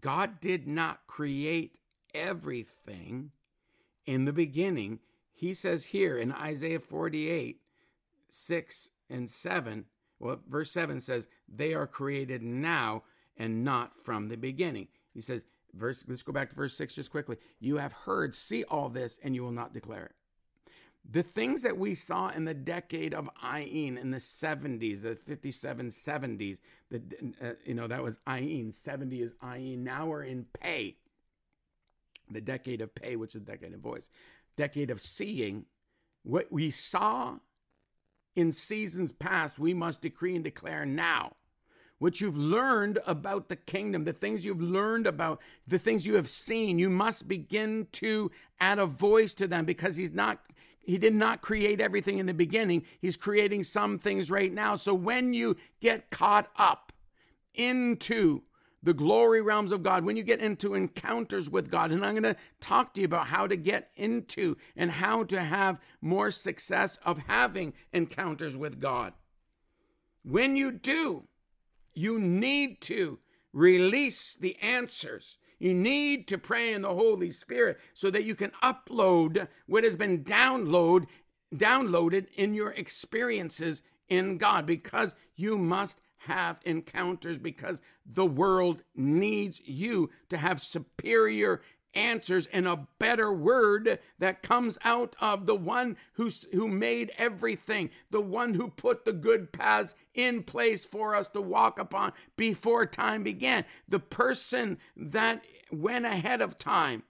God 0.00 0.40
did 0.40 0.68
not 0.68 1.06
create 1.08 1.78
everything 2.14 3.32
in 4.04 4.24
the 4.24 4.32
beginning. 4.32 5.00
He 5.32 5.54
says 5.54 5.86
here 5.86 6.16
in 6.16 6.30
Isaiah 6.32 6.80
48, 6.80 7.60
6 8.28 8.88
and 9.10 9.30
7, 9.30 9.84
well, 10.18 10.40
verse 10.48 10.70
7 10.70 11.00
says, 11.00 11.26
They 11.48 11.74
are 11.74 11.86
created 11.86 12.42
now 12.42 13.02
and 13.36 13.64
not 13.64 13.94
from 13.96 14.28
the 14.28 14.36
beginning. 14.36 14.88
He 15.12 15.20
says, 15.20 15.42
verse, 15.74 16.04
let's 16.08 16.22
go 16.22 16.32
back 16.32 16.50
to 16.50 16.56
verse 16.56 16.76
6 16.76 16.94
just 16.94 17.10
quickly. 17.10 17.36
You 17.60 17.76
have 17.76 17.92
heard, 17.92 18.34
see 18.34 18.64
all 18.64 18.88
this, 18.88 19.18
and 19.22 19.34
you 19.34 19.42
will 19.42 19.52
not 19.52 19.74
declare 19.74 20.06
it. 20.06 20.12
The 21.08 21.22
things 21.22 21.62
that 21.62 21.78
we 21.78 21.94
saw 21.94 22.30
in 22.30 22.44
the 22.44 22.54
decade 22.54 23.14
of 23.14 23.30
Ayin 23.44 24.00
in 24.00 24.10
the 24.10 24.18
70s, 24.18 25.02
the 25.02 25.14
57 25.14 25.90
70s, 25.90 26.58
the, 26.90 27.02
uh, 27.40 27.52
you 27.64 27.74
know, 27.74 27.86
that 27.86 28.02
was 28.02 28.18
Ayin, 28.26 28.74
70 28.74 29.22
is 29.22 29.32
Ayin. 29.34 29.78
Now 29.78 30.06
we're 30.06 30.24
in 30.24 30.46
pay. 30.60 30.96
the 32.28 32.40
decade 32.40 32.80
of 32.80 32.92
pay, 32.94 33.14
which 33.14 33.36
is 33.36 33.42
the 33.44 33.52
decade 33.52 33.72
of 33.72 33.80
voice, 33.80 34.10
decade 34.56 34.90
of 34.90 35.00
seeing. 35.00 35.66
What 36.24 36.50
we 36.50 36.70
saw 36.70 37.36
in 38.36 38.52
seasons 38.52 39.12
past, 39.12 39.58
we 39.58 39.74
must 39.74 40.02
decree 40.02 40.34
and 40.34 40.44
declare 40.44 40.86
now 40.86 41.32
what 41.98 42.20
you've 42.20 42.36
learned 42.36 42.98
about 43.06 43.48
the 43.48 43.56
kingdom, 43.56 44.04
the 44.04 44.12
things 44.12 44.44
you've 44.44 44.60
learned 44.60 45.06
about, 45.06 45.40
the 45.66 45.78
things 45.78 46.06
you 46.06 46.14
have 46.14 46.28
seen, 46.28 46.78
you 46.78 46.90
must 46.90 47.26
begin 47.26 47.86
to 47.92 48.30
add 48.60 48.78
a 48.78 48.86
voice 48.86 49.32
to 49.34 49.46
them 49.46 49.64
because 49.64 49.96
he's 49.96 50.12
not 50.12 50.40
he 50.80 50.98
did 50.98 51.14
not 51.16 51.42
create 51.42 51.80
everything 51.80 52.18
in 52.18 52.26
the 52.26 52.34
beginning. 52.34 52.84
He's 53.00 53.16
creating 53.16 53.64
some 53.64 53.98
things 53.98 54.30
right 54.30 54.52
now. 54.52 54.76
So 54.76 54.94
when 54.94 55.34
you 55.34 55.56
get 55.80 56.10
caught 56.10 56.48
up 56.56 56.92
into 57.54 58.42
the 58.86 58.94
glory 58.94 59.42
realms 59.42 59.72
of 59.72 59.82
God, 59.82 60.04
when 60.04 60.16
you 60.16 60.22
get 60.22 60.38
into 60.38 60.74
encounters 60.74 61.50
with 61.50 61.72
God, 61.72 61.90
and 61.90 62.06
I'm 62.06 62.12
going 62.12 62.22
to 62.34 62.40
talk 62.60 62.94
to 62.94 63.00
you 63.00 63.04
about 63.04 63.26
how 63.26 63.48
to 63.48 63.56
get 63.56 63.90
into 63.96 64.56
and 64.76 64.92
how 64.92 65.24
to 65.24 65.42
have 65.42 65.80
more 66.00 66.30
success 66.30 66.96
of 67.04 67.18
having 67.26 67.74
encounters 67.92 68.56
with 68.56 68.78
God. 68.80 69.12
When 70.22 70.54
you 70.54 70.70
do, 70.70 71.24
you 71.94 72.20
need 72.20 72.80
to 72.82 73.18
release 73.52 74.36
the 74.36 74.56
answers. 74.62 75.38
You 75.58 75.74
need 75.74 76.28
to 76.28 76.38
pray 76.38 76.72
in 76.72 76.82
the 76.82 76.94
Holy 76.94 77.32
Spirit 77.32 77.80
so 77.92 78.08
that 78.12 78.24
you 78.24 78.36
can 78.36 78.52
upload 78.62 79.48
what 79.66 79.82
has 79.82 79.96
been 79.96 80.22
download 80.22 81.06
downloaded 81.54 82.26
in 82.36 82.54
your 82.54 82.70
experiences 82.70 83.82
in 84.08 84.38
God 84.38 84.66
because 84.66 85.14
you 85.34 85.58
must 85.58 86.00
have 86.26 86.60
encounters 86.64 87.38
because 87.38 87.80
the 88.04 88.26
world 88.26 88.82
needs 88.94 89.60
you 89.64 90.10
to 90.28 90.36
have 90.36 90.60
superior 90.60 91.62
answers 91.94 92.46
and 92.52 92.68
a 92.68 92.86
better 92.98 93.32
word 93.32 93.98
that 94.18 94.42
comes 94.42 94.78
out 94.84 95.16
of 95.20 95.46
the 95.46 95.54
one 95.54 95.96
who, 96.12 96.30
who 96.52 96.68
made 96.68 97.10
everything, 97.16 97.90
the 98.10 98.20
one 98.20 98.54
who 98.54 98.68
put 98.68 99.04
the 99.04 99.12
good 99.12 99.50
paths 99.50 99.94
in 100.14 100.42
place 100.42 100.84
for 100.84 101.14
us 101.14 101.26
to 101.28 101.40
walk 101.40 101.78
upon 101.78 102.12
before 102.36 102.86
time 102.86 103.22
began, 103.22 103.64
the 103.88 103.98
person 103.98 104.78
that 104.96 105.42
went 105.72 106.04
ahead 106.04 106.40
of 106.40 106.58
time 106.58 107.02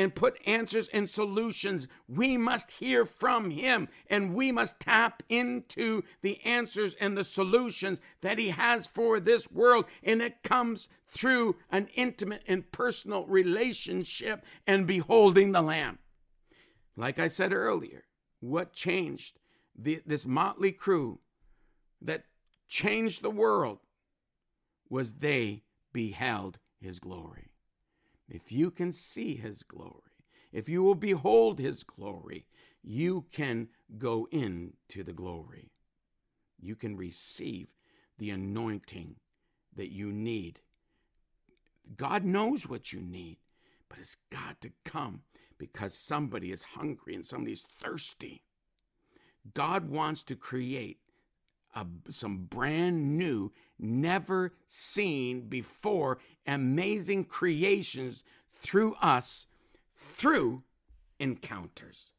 and 0.00 0.14
put 0.14 0.40
answers 0.46 0.88
and 0.94 1.10
solutions. 1.10 1.86
We 2.08 2.38
must 2.38 2.70
hear 2.70 3.04
from 3.04 3.50
him 3.50 3.86
and 4.08 4.34
we 4.34 4.50
must 4.50 4.80
tap 4.80 5.22
into 5.28 6.04
the 6.22 6.40
answers 6.42 6.94
and 6.98 7.18
the 7.18 7.22
solutions 7.22 8.00
that 8.22 8.38
he 8.38 8.48
has 8.48 8.86
for 8.86 9.20
this 9.20 9.50
world. 9.50 9.84
And 10.02 10.22
it 10.22 10.42
comes 10.42 10.88
through 11.06 11.56
an 11.70 11.88
intimate 11.94 12.42
and 12.48 12.72
personal 12.72 13.26
relationship 13.26 14.42
and 14.66 14.86
beholding 14.86 15.52
the 15.52 15.60
Lamb. 15.60 15.98
Like 16.96 17.18
I 17.18 17.28
said 17.28 17.52
earlier, 17.52 18.04
what 18.40 18.72
changed 18.72 19.38
the, 19.78 20.00
this 20.06 20.24
motley 20.24 20.72
crew 20.72 21.18
that 22.00 22.24
changed 22.68 23.20
the 23.20 23.30
world 23.30 23.80
was 24.88 25.12
they 25.12 25.64
beheld 25.92 26.58
his 26.80 27.00
glory. 27.00 27.50
If 28.30 28.52
you 28.52 28.70
can 28.70 28.92
see 28.92 29.34
his 29.34 29.62
glory, 29.64 30.24
if 30.52 30.68
you 30.68 30.82
will 30.82 30.94
behold 30.94 31.58
his 31.58 31.82
glory, 31.82 32.46
you 32.82 33.26
can 33.32 33.68
go 33.98 34.28
into 34.30 35.02
the 35.02 35.12
glory. 35.12 35.72
You 36.60 36.76
can 36.76 36.96
receive 36.96 37.74
the 38.18 38.30
anointing 38.30 39.16
that 39.76 39.90
you 39.90 40.12
need. 40.12 40.60
God 41.96 42.24
knows 42.24 42.68
what 42.68 42.92
you 42.92 43.00
need, 43.00 43.38
but 43.88 43.98
it's 43.98 44.16
got 44.30 44.60
to 44.60 44.70
come 44.84 45.22
because 45.58 45.94
somebody 45.94 46.52
is 46.52 46.62
hungry 46.62 47.14
and 47.14 47.26
somebody's 47.26 47.66
thirsty. 47.80 48.44
God 49.54 49.88
wants 49.88 50.22
to 50.24 50.36
create 50.36 50.98
a, 51.74 51.86
some 52.10 52.44
brand 52.44 53.18
new, 53.18 53.52
never 53.78 54.54
seen 54.66 55.42
before, 55.42 56.18
amazing 56.50 57.24
creations 57.24 58.24
through 58.54 58.94
us, 58.94 59.46
through 59.96 60.62
encounters. 61.18 62.10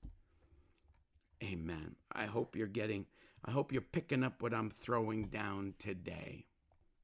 Amen. 1.44 1.96
I 2.12 2.26
hope 2.26 2.56
you're 2.56 2.68
getting, 2.68 3.06
I 3.44 3.52
hope 3.52 3.72
you're 3.72 3.82
picking 3.82 4.24
up 4.24 4.42
what 4.42 4.54
I'm 4.54 4.70
throwing 4.70 5.26
down 5.26 5.74
today. 5.80 6.46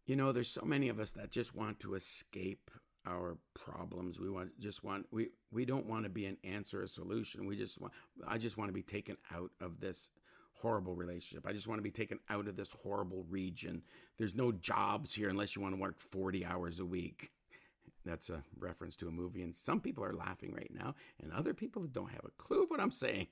You 0.05 0.15
know, 0.15 0.31
there's 0.31 0.49
so 0.49 0.61
many 0.63 0.89
of 0.89 0.99
us 0.99 1.11
that 1.13 1.31
just 1.31 1.55
want 1.55 1.79
to 1.81 1.95
escape 1.95 2.71
our 3.05 3.37
problems. 3.53 4.19
We 4.19 4.29
want 4.29 4.57
just 4.59 4.83
want 4.83 5.05
we 5.11 5.29
we 5.51 5.65
don't 5.65 5.85
want 5.85 6.03
to 6.03 6.09
be 6.09 6.25
an 6.25 6.37
answer, 6.43 6.83
a 6.83 6.87
solution. 6.87 7.45
We 7.45 7.57
just 7.57 7.79
want 7.79 7.93
I 8.27 8.37
just 8.37 8.57
want 8.57 8.69
to 8.69 8.73
be 8.73 8.83
taken 8.83 9.17
out 9.33 9.51
of 9.61 9.79
this 9.79 10.09
horrible 10.61 10.95
relationship. 10.95 11.45
I 11.47 11.53
just 11.53 11.67
want 11.67 11.79
to 11.79 11.83
be 11.83 11.91
taken 11.91 12.19
out 12.29 12.47
of 12.47 12.55
this 12.55 12.71
horrible 12.83 13.25
region. 13.29 13.81
There's 14.17 14.35
no 14.35 14.51
jobs 14.51 15.13
here 15.13 15.29
unless 15.29 15.55
you 15.55 15.61
want 15.61 15.75
to 15.75 15.81
work 15.81 15.99
40 15.99 16.45
hours 16.45 16.79
a 16.79 16.85
week. 16.85 17.31
That's 18.05 18.29
a 18.29 18.41
reference 18.57 18.95
to 18.97 19.07
a 19.07 19.11
movie, 19.11 19.43
and 19.43 19.53
some 19.53 19.81
people 19.81 20.03
are 20.03 20.13
laughing 20.13 20.53
right 20.53 20.71
now, 20.73 20.95
and 21.21 21.33
other 21.33 21.53
people 21.53 21.83
don't 21.83 22.11
have 22.11 22.23
a 22.25 22.41
clue 22.41 22.63
of 22.63 22.69
what 22.69 22.79
I'm 22.79 22.91
saying. 22.91 23.27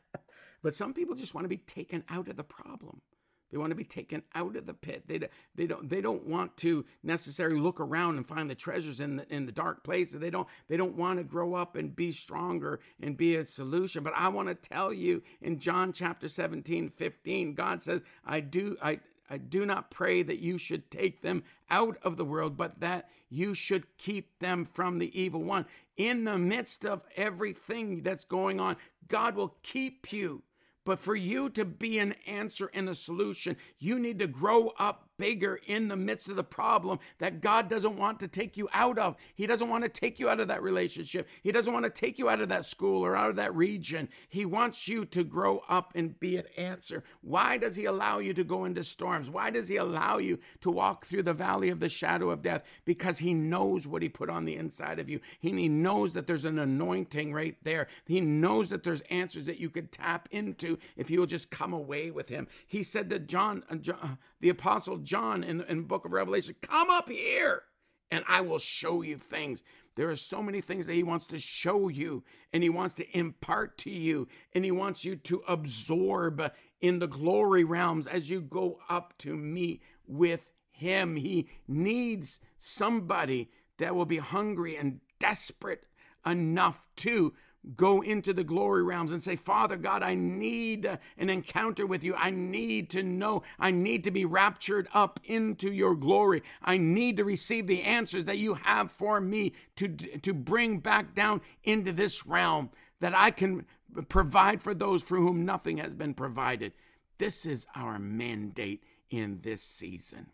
but 0.62 0.74
some 0.74 0.94
people 0.94 1.14
just 1.14 1.34
want 1.34 1.44
to 1.44 1.48
be 1.48 1.58
taken 1.58 2.02
out 2.08 2.28
of 2.28 2.36
the 2.36 2.44
problem. 2.44 3.02
They 3.50 3.58
want 3.58 3.70
to 3.70 3.76
be 3.76 3.84
taken 3.84 4.22
out 4.34 4.56
of 4.56 4.66
the 4.66 4.74
pit. 4.74 5.04
They, 5.06 5.20
they 5.54 5.66
don't 5.66 5.88
they 5.88 6.00
don't 6.00 6.26
want 6.26 6.56
to 6.58 6.84
necessarily 7.02 7.60
look 7.60 7.80
around 7.80 8.16
and 8.16 8.26
find 8.26 8.50
the 8.50 8.54
treasures 8.54 9.00
in 9.00 9.16
the 9.16 9.32
in 9.32 9.46
the 9.46 9.52
dark 9.52 9.84
places. 9.84 10.20
They 10.20 10.30
don't 10.30 10.48
they 10.68 10.76
don't 10.76 10.96
want 10.96 11.18
to 11.18 11.24
grow 11.24 11.54
up 11.54 11.76
and 11.76 11.94
be 11.94 12.10
stronger 12.12 12.80
and 13.00 13.16
be 13.16 13.36
a 13.36 13.44
solution. 13.44 14.02
But 14.02 14.14
I 14.16 14.28
want 14.28 14.48
to 14.48 14.54
tell 14.54 14.92
you 14.92 15.22
in 15.40 15.58
John 15.58 15.92
chapter 15.92 16.28
17, 16.28 16.88
15, 16.88 17.54
God 17.54 17.82
says, 17.82 18.00
I 18.24 18.40
do 18.40 18.76
I 18.82 19.00
I 19.28 19.38
do 19.38 19.64
not 19.64 19.90
pray 19.90 20.22
that 20.22 20.40
you 20.40 20.58
should 20.58 20.90
take 20.90 21.22
them 21.22 21.44
out 21.70 21.96
of 22.02 22.16
the 22.16 22.24
world, 22.24 22.56
but 22.56 22.80
that 22.80 23.08
you 23.30 23.54
should 23.54 23.96
keep 23.96 24.38
them 24.38 24.64
from 24.64 24.98
the 24.98 25.18
evil 25.18 25.42
one. 25.42 25.66
In 25.96 26.24
the 26.24 26.38
midst 26.38 26.84
of 26.84 27.02
everything 27.16 28.02
that's 28.02 28.24
going 28.24 28.60
on, 28.60 28.76
God 29.08 29.34
will 29.34 29.56
keep 29.62 30.12
you. 30.12 30.42
But 30.84 30.98
for 30.98 31.14
you 31.14 31.48
to 31.50 31.64
be 31.64 31.98
an 31.98 32.14
answer 32.26 32.70
and 32.74 32.88
a 32.88 32.94
solution, 32.94 33.56
you 33.78 33.98
need 33.98 34.18
to 34.18 34.26
grow 34.26 34.68
up 34.78 35.08
bigger 35.18 35.60
in 35.66 35.88
the 35.88 35.96
midst 35.96 36.28
of 36.28 36.36
the 36.36 36.44
problem 36.44 36.98
that 37.18 37.40
God 37.40 37.68
doesn't 37.68 37.96
want 37.96 38.20
to 38.20 38.28
take 38.28 38.56
you 38.56 38.68
out 38.72 38.98
of. 38.98 39.16
He 39.34 39.46
doesn't 39.46 39.68
want 39.68 39.84
to 39.84 39.90
take 39.90 40.18
you 40.18 40.28
out 40.28 40.40
of 40.40 40.48
that 40.48 40.62
relationship. 40.62 41.28
He 41.42 41.52
doesn't 41.52 41.72
want 41.72 41.84
to 41.84 41.90
take 41.90 42.18
you 42.18 42.28
out 42.28 42.40
of 42.40 42.48
that 42.48 42.64
school 42.64 43.04
or 43.04 43.16
out 43.16 43.30
of 43.30 43.36
that 43.36 43.54
region. 43.54 44.08
He 44.28 44.44
wants 44.44 44.88
you 44.88 45.04
to 45.06 45.24
grow 45.24 45.62
up 45.68 45.92
and 45.94 46.18
be 46.18 46.36
an 46.36 46.46
answer. 46.56 47.04
Why 47.20 47.58
does 47.58 47.76
He 47.76 47.84
allow 47.84 48.18
you 48.18 48.34
to 48.34 48.44
go 48.44 48.64
into 48.64 48.84
storms? 48.84 49.30
Why 49.30 49.50
does 49.50 49.68
He 49.68 49.76
allow 49.76 50.18
you 50.18 50.38
to 50.60 50.70
walk 50.70 51.06
through 51.06 51.22
the 51.22 51.32
valley 51.32 51.70
of 51.70 51.80
the 51.80 51.88
shadow 51.88 52.30
of 52.30 52.42
death? 52.42 52.62
Because 52.84 53.18
He 53.18 53.34
knows 53.34 53.86
what 53.86 54.02
He 54.02 54.08
put 54.08 54.30
on 54.30 54.44
the 54.44 54.56
inside 54.56 54.98
of 54.98 55.08
you. 55.08 55.20
He 55.40 55.52
knows 55.68 56.14
that 56.14 56.26
there's 56.26 56.44
an 56.44 56.58
anointing 56.58 57.32
right 57.32 57.56
there. 57.62 57.88
He 58.06 58.20
knows 58.20 58.70
that 58.70 58.82
there's 58.82 59.02
answers 59.02 59.46
that 59.46 59.60
you 59.60 59.70
could 59.70 59.92
tap 59.92 60.28
into 60.30 60.78
if 60.96 61.10
you 61.10 61.20
will 61.20 61.26
just 61.26 61.50
come 61.50 61.72
away 61.72 62.10
with 62.10 62.28
Him. 62.28 62.48
He 62.66 62.82
said 62.82 63.10
to 63.10 63.18
John, 63.18 63.62
uh, 63.70 63.76
John 63.76 63.98
uh, 64.02 64.16
the 64.40 64.48
apostle 64.50 64.98
John 65.04 65.44
in, 65.44 65.60
in 65.62 65.78
the 65.78 65.82
book 65.84 66.04
of 66.04 66.12
Revelation, 66.12 66.54
come 66.60 66.90
up 66.90 67.08
here 67.08 67.62
and 68.10 68.24
I 68.28 68.40
will 68.40 68.58
show 68.58 69.02
you 69.02 69.16
things. 69.16 69.62
There 69.96 70.10
are 70.10 70.16
so 70.16 70.42
many 70.42 70.60
things 70.60 70.86
that 70.86 70.94
he 70.94 71.02
wants 71.02 71.26
to 71.28 71.38
show 71.38 71.88
you 71.88 72.24
and 72.52 72.62
he 72.62 72.70
wants 72.70 72.94
to 72.96 73.18
impart 73.18 73.78
to 73.78 73.90
you 73.90 74.28
and 74.52 74.64
he 74.64 74.70
wants 74.70 75.04
you 75.04 75.16
to 75.16 75.42
absorb 75.46 76.52
in 76.80 76.98
the 76.98 77.06
glory 77.06 77.64
realms 77.64 78.06
as 78.06 78.28
you 78.28 78.40
go 78.40 78.78
up 78.88 79.14
to 79.18 79.36
meet 79.36 79.82
with 80.06 80.46
him. 80.70 81.16
He 81.16 81.48
needs 81.68 82.40
somebody 82.58 83.50
that 83.78 83.94
will 83.94 84.06
be 84.06 84.18
hungry 84.18 84.76
and 84.76 85.00
desperate 85.18 85.84
enough 86.26 86.86
to 86.96 87.34
go 87.76 88.02
into 88.02 88.32
the 88.32 88.44
glory 88.44 88.82
realms 88.82 89.12
and 89.12 89.22
say, 89.22 89.36
Father 89.36 89.76
God, 89.76 90.02
I 90.02 90.14
need 90.14 90.98
an 91.16 91.30
encounter 91.30 91.86
with 91.86 92.04
you. 92.04 92.14
I 92.14 92.30
need 92.30 92.90
to 92.90 93.02
know. 93.02 93.42
I 93.58 93.70
need 93.70 94.04
to 94.04 94.10
be 94.10 94.24
raptured 94.24 94.88
up 94.92 95.20
into 95.24 95.72
your 95.72 95.94
glory. 95.94 96.42
I 96.62 96.76
need 96.76 97.16
to 97.16 97.24
receive 97.24 97.66
the 97.66 97.82
answers 97.82 98.26
that 98.26 98.38
you 98.38 98.54
have 98.54 98.92
for 98.92 99.20
me 99.20 99.52
to, 99.76 99.88
to 99.88 100.34
bring 100.34 100.78
back 100.78 101.14
down 101.14 101.40
into 101.64 101.92
this 101.92 102.26
realm 102.26 102.70
that 103.00 103.14
I 103.14 103.30
can 103.30 103.66
provide 104.08 104.62
for 104.62 104.74
those 104.74 105.02
for 105.02 105.16
whom 105.16 105.44
nothing 105.44 105.78
has 105.78 105.94
been 105.94 106.14
provided. 106.14 106.72
This 107.18 107.46
is 107.46 107.66
our 107.74 107.98
mandate 107.98 108.82
in 109.10 109.40
this 109.42 109.62
season. 109.62 110.26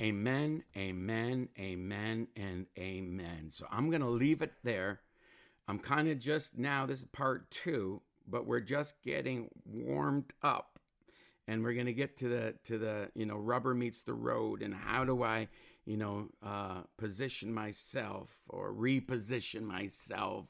Amen, 0.00 0.64
amen, 0.76 1.48
amen, 1.58 2.26
and 2.36 2.66
amen. 2.78 3.50
So 3.50 3.66
I'm 3.70 3.88
going 3.88 4.02
to 4.02 4.08
leave 4.08 4.42
it 4.42 4.52
there. 4.64 5.00
I'm 5.68 5.78
kind 5.78 6.08
of 6.08 6.18
just 6.18 6.58
now, 6.58 6.86
this 6.86 7.00
is 7.00 7.06
part 7.06 7.50
two, 7.50 8.02
but 8.26 8.46
we're 8.46 8.60
just 8.60 8.94
getting 9.04 9.48
warmed 9.64 10.32
up. 10.42 10.78
And 11.48 11.62
we're 11.62 11.74
going 11.74 11.86
to 11.86 11.92
get 11.92 12.16
to 12.18 12.28
the 12.28 12.54
to 12.64 12.78
the 12.78 13.10
you 13.14 13.26
know 13.26 13.36
rubber 13.36 13.74
meets 13.74 14.02
the 14.02 14.14
road 14.14 14.62
and 14.62 14.72
how 14.72 15.04
do 15.04 15.24
i 15.24 15.48
you 15.84 15.96
know 15.96 16.28
uh, 16.42 16.82
position 16.96 17.52
myself 17.52 18.42
or 18.48 18.72
reposition 18.72 19.62
myself 19.62 20.46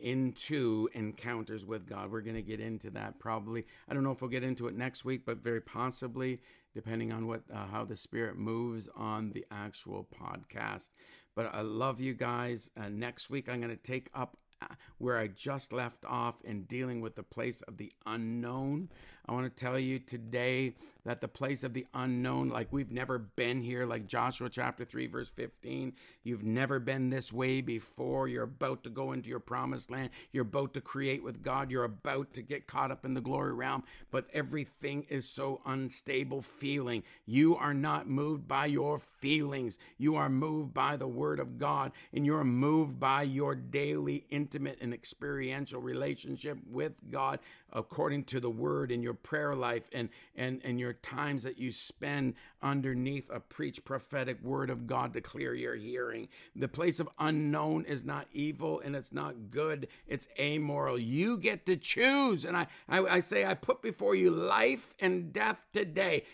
into 0.00 0.88
encounters 0.92 1.64
with 1.64 1.86
god. 1.86 2.10
We're 2.10 2.20
going 2.20 2.36
to 2.36 2.42
get 2.42 2.60
into 2.60 2.90
that 2.90 3.20
probably 3.20 3.64
i 3.88 3.94
don't 3.94 4.02
know 4.02 4.10
if 4.10 4.20
we'll 4.20 4.30
get 4.30 4.42
into 4.42 4.66
it 4.66 4.76
next 4.76 5.04
week 5.04 5.22
but 5.24 5.38
very 5.38 5.60
possibly 5.60 6.40
depending 6.74 7.12
on 7.12 7.26
what 7.26 7.42
uh, 7.52 7.66
how 7.66 7.84
the 7.84 7.96
spirit 7.96 8.36
moves 8.36 8.88
on 8.96 9.30
the 9.30 9.44
actual 9.50 10.06
podcast 10.20 10.90
but 11.38 11.54
i 11.54 11.60
love 11.60 12.00
you 12.00 12.14
guys 12.14 12.68
uh, 12.76 12.88
next 12.88 13.30
week 13.30 13.48
i'm 13.48 13.60
going 13.60 13.70
to 13.70 13.76
take 13.76 14.10
up 14.12 14.36
uh, 14.60 14.66
where 14.98 15.18
I 15.18 15.28
just 15.28 15.72
left 15.72 16.04
off 16.04 16.34
in 16.42 16.64
dealing 16.64 17.00
with 17.00 17.14
the 17.14 17.22
place 17.22 17.62
of 17.62 17.76
the 17.76 17.92
unknown. 18.06 18.88
I 19.28 19.32
want 19.32 19.44
to 19.44 19.64
tell 19.64 19.78
you 19.78 19.98
today 19.98 20.72
that 21.04 21.20
the 21.20 21.28
place 21.28 21.62
of 21.62 21.72
the 21.74 21.86
unknown, 21.94 22.48
like 22.48 22.68
we've 22.70 22.90
never 22.90 23.18
been 23.18 23.62
here, 23.62 23.86
like 23.86 24.06
Joshua 24.06 24.48
chapter 24.50 24.84
3, 24.84 25.06
verse 25.06 25.30
15, 25.30 25.92
you've 26.22 26.44
never 26.44 26.78
been 26.78 27.08
this 27.08 27.32
way 27.32 27.60
before. 27.60 28.28
You're 28.28 28.42
about 28.42 28.84
to 28.84 28.90
go 28.90 29.12
into 29.12 29.28
your 29.28 29.40
promised 29.40 29.90
land. 29.90 30.10
You're 30.32 30.42
about 30.42 30.74
to 30.74 30.80
create 30.80 31.22
with 31.22 31.42
God. 31.42 31.70
You're 31.70 31.84
about 31.84 32.32
to 32.34 32.42
get 32.42 32.66
caught 32.66 32.90
up 32.90 33.04
in 33.04 33.14
the 33.14 33.20
glory 33.20 33.52
realm, 33.52 33.84
but 34.10 34.26
everything 34.32 35.06
is 35.08 35.28
so 35.28 35.60
unstable 35.66 36.42
feeling. 36.42 37.02
You 37.26 37.56
are 37.56 37.74
not 37.74 38.08
moved 38.08 38.48
by 38.48 38.66
your 38.66 38.98
feelings. 38.98 39.78
You 39.98 40.16
are 40.16 40.28
moved 40.28 40.74
by 40.74 40.96
the 40.96 41.08
word 41.08 41.38
of 41.38 41.58
God, 41.58 41.92
and 42.12 42.26
you're 42.26 42.44
moved 42.44 42.98
by 42.98 43.22
your 43.22 43.54
daily, 43.54 44.24
intimate, 44.30 44.78
and 44.80 44.92
experiential 44.92 45.80
relationship 45.80 46.58
with 46.70 46.92
God 47.10 47.38
according 47.72 48.24
to 48.24 48.40
the 48.40 48.50
word 48.50 48.90
in 48.90 49.02
your 49.02 49.14
prayer 49.14 49.54
life 49.54 49.88
and 49.92 50.08
and 50.36 50.60
and 50.64 50.78
your 50.80 50.94
times 50.94 51.42
that 51.42 51.58
you 51.58 51.70
spend 51.70 52.34
underneath 52.62 53.30
a 53.30 53.40
preach 53.40 53.84
prophetic 53.84 54.42
word 54.42 54.70
of 54.70 54.86
God 54.86 55.12
to 55.12 55.20
clear 55.20 55.54
your 55.54 55.74
hearing. 55.76 56.28
The 56.56 56.68
place 56.68 57.00
of 57.00 57.08
unknown 57.18 57.84
is 57.84 58.04
not 58.04 58.26
evil 58.32 58.80
and 58.80 58.96
it's 58.96 59.12
not 59.12 59.50
good. 59.50 59.88
It's 60.06 60.28
amoral. 60.38 60.98
You 60.98 61.36
get 61.38 61.66
to 61.66 61.76
choose. 61.76 62.44
And 62.44 62.56
I, 62.56 62.66
I, 62.88 62.98
I 63.00 63.20
say, 63.20 63.44
I 63.44 63.54
put 63.54 63.82
before 63.82 64.14
you 64.14 64.30
life 64.30 64.94
and 65.00 65.32
death 65.32 65.62
today. 65.72 66.24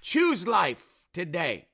Choose 0.00 0.46
life 0.46 1.06
today. 1.12 1.66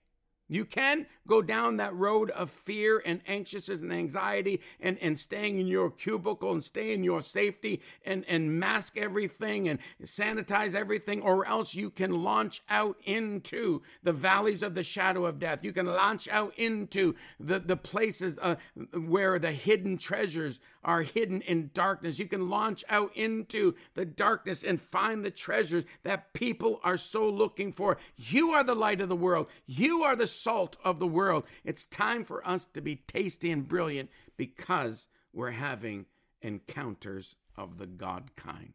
You 0.49 0.65
can 0.65 1.07
go 1.27 1.43
down 1.43 1.79
that 1.79 1.95
road 1.95 2.31
of 2.31 2.51
fear 2.51 3.03
and 3.05 3.21
anxiousness 3.27 3.83
and 3.83 3.93
anxiety 3.93 4.61
and, 4.81 4.97
and 5.01 5.19
staying 5.19 5.59
in 5.59 5.67
your 5.67 5.91
cubicle 5.91 6.53
and 6.53 6.63
stay 6.63 6.93
in 6.93 7.03
your 7.03 7.21
safety 7.21 7.83
and, 8.05 8.25
and 8.29 8.61
mask 8.61 8.97
everything 8.97 9.69
and 9.69 9.81
sanitize 10.05 10.75
everything, 10.75 11.21
or 11.23 11.47
else 11.47 11.75
you 11.75 11.91
can 11.91 12.23
launch 12.23 12.63
out 12.69 12.97
into 13.05 13.83
the 14.03 14.13
valleys 14.13 14.63
of 14.63 14.75
the 14.75 14.83
shadow 14.83 15.27
of 15.27 15.39
death. 15.39 15.61
You 15.63 15.73
can 15.73 15.87
launch 15.87 16.29
out 16.29 16.55
into 16.57 17.15
the, 17.41 17.59
the 17.59 17.77
places 17.77 18.39
uh, 18.41 18.57
where 18.93 19.39
the 19.39 19.53
hidden 19.53 19.99
treasures 19.99 20.61
are 20.85 21.03
hidden 21.03 21.41
in 21.43 21.71
darkness. 21.75 22.19
You 22.19 22.29
can 22.29 22.49
launch 22.49 22.85
out 22.89 23.11
into 23.17 23.75
the 23.95 24.05
darkness 24.05 24.63
and 24.63 24.81
find 24.81 25.25
the 25.25 25.31
treasures 25.33 25.85
that 26.05 26.33
people 26.33 26.81
are 26.85 26.97
so 26.97 27.29
looking 27.29 27.73
for. 27.73 27.99
You 28.17 28.53
are 28.53 28.63
the 28.63 28.77
light 28.77 29.01
of 29.01 29.09
the 29.09 29.17
world. 29.17 29.49
You 29.67 30.05
are 30.05 30.15
the 30.15 30.29
salt 30.43 30.77
of 30.85 30.99
the 30.99 31.07
world. 31.07 31.45
It's 31.65 31.87
time 31.87 32.25
for 32.25 32.47
us 32.47 32.67
to 32.75 32.81
be 32.81 32.97
tasty 32.97 33.51
and 33.51 33.67
brilliant 33.67 34.11
because 34.37 35.07
we're 35.33 35.51
having 35.51 36.07
encounters 36.43 37.37
of 37.57 37.79
the 37.79 37.87
God 37.87 38.31
kind. 38.37 38.73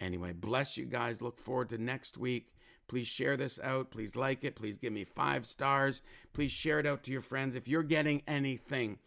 Anyway, 0.00 0.32
bless 0.32 0.76
you 0.76 0.84
guys. 0.84 1.22
Look 1.22 1.38
forward 1.38 1.70
to 1.70 1.78
next 1.78 2.18
week. 2.18 2.52
Please 2.86 3.06
share 3.06 3.36
this 3.36 3.58
out. 3.62 3.90
Please 3.90 4.14
like 4.14 4.44
it. 4.44 4.56
Please 4.56 4.76
give 4.76 4.92
me 4.92 5.04
five 5.04 5.46
stars. 5.46 6.02
Please 6.32 6.52
share 6.52 6.80
it 6.80 6.86
out 6.86 7.02
to 7.04 7.12
your 7.12 7.22
friends. 7.22 7.54
If 7.54 7.68
you're 7.68 7.82
getting 7.82 8.22
anything, 8.26 8.98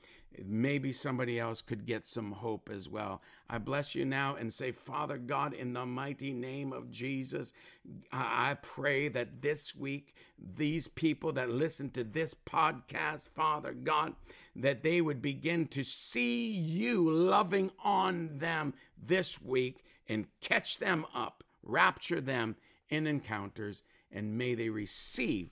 maybe 0.46 0.92
somebody 0.92 1.40
else 1.40 1.62
could 1.62 1.86
get 1.86 2.06
some 2.06 2.32
hope 2.32 2.70
as 2.74 2.90
well. 2.90 3.22
I 3.50 3.58
bless 3.58 3.96
you 3.96 4.06
now 4.06 4.36
and 4.36 4.54
say, 4.54 4.72
Father 4.72 5.18
God, 5.18 5.54
in 5.54 5.74
the 5.74 5.86
mighty 5.86 6.34
name 6.34 6.74
of 6.74 6.92
Jesus, 6.92 7.54
I 8.12 8.58
pray 8.62 9.08
that 9.10 9.42
this 9.42 9.76
week, 9.76 10.16
these 10.56 10.88
people 10.88 11.32
that 11.34 11.50
listen 11.50 11.90
to 11.92 12.04
this 12.04 12.34
podcast, 12.34 13.30
Father 13.30 13.74
God, 13.74 14.14
that 14.56 14.84
they 14.84 15.02
would 15.02 15.22
begin 15.22 15.68
to 15.68 15.84
see 15.84 16.52
you 16.52 17.10
loving 17.10 17.72
on 17.84 18.30
them 18.38 18.74
this 19.02 19.42
week 19.42 19.84
and 20.08 20.28
catch 20.42 20.78
them 20.78 21.06
up, 21.14 21.44
rapture 21.64 22.22
them 22.22 22.56
in 22.90 23.08
encounters, 23.08 23.84
and 24.12 24.38
may 24.38 24.56
they 24.56 24.70
receive 24.70 25.50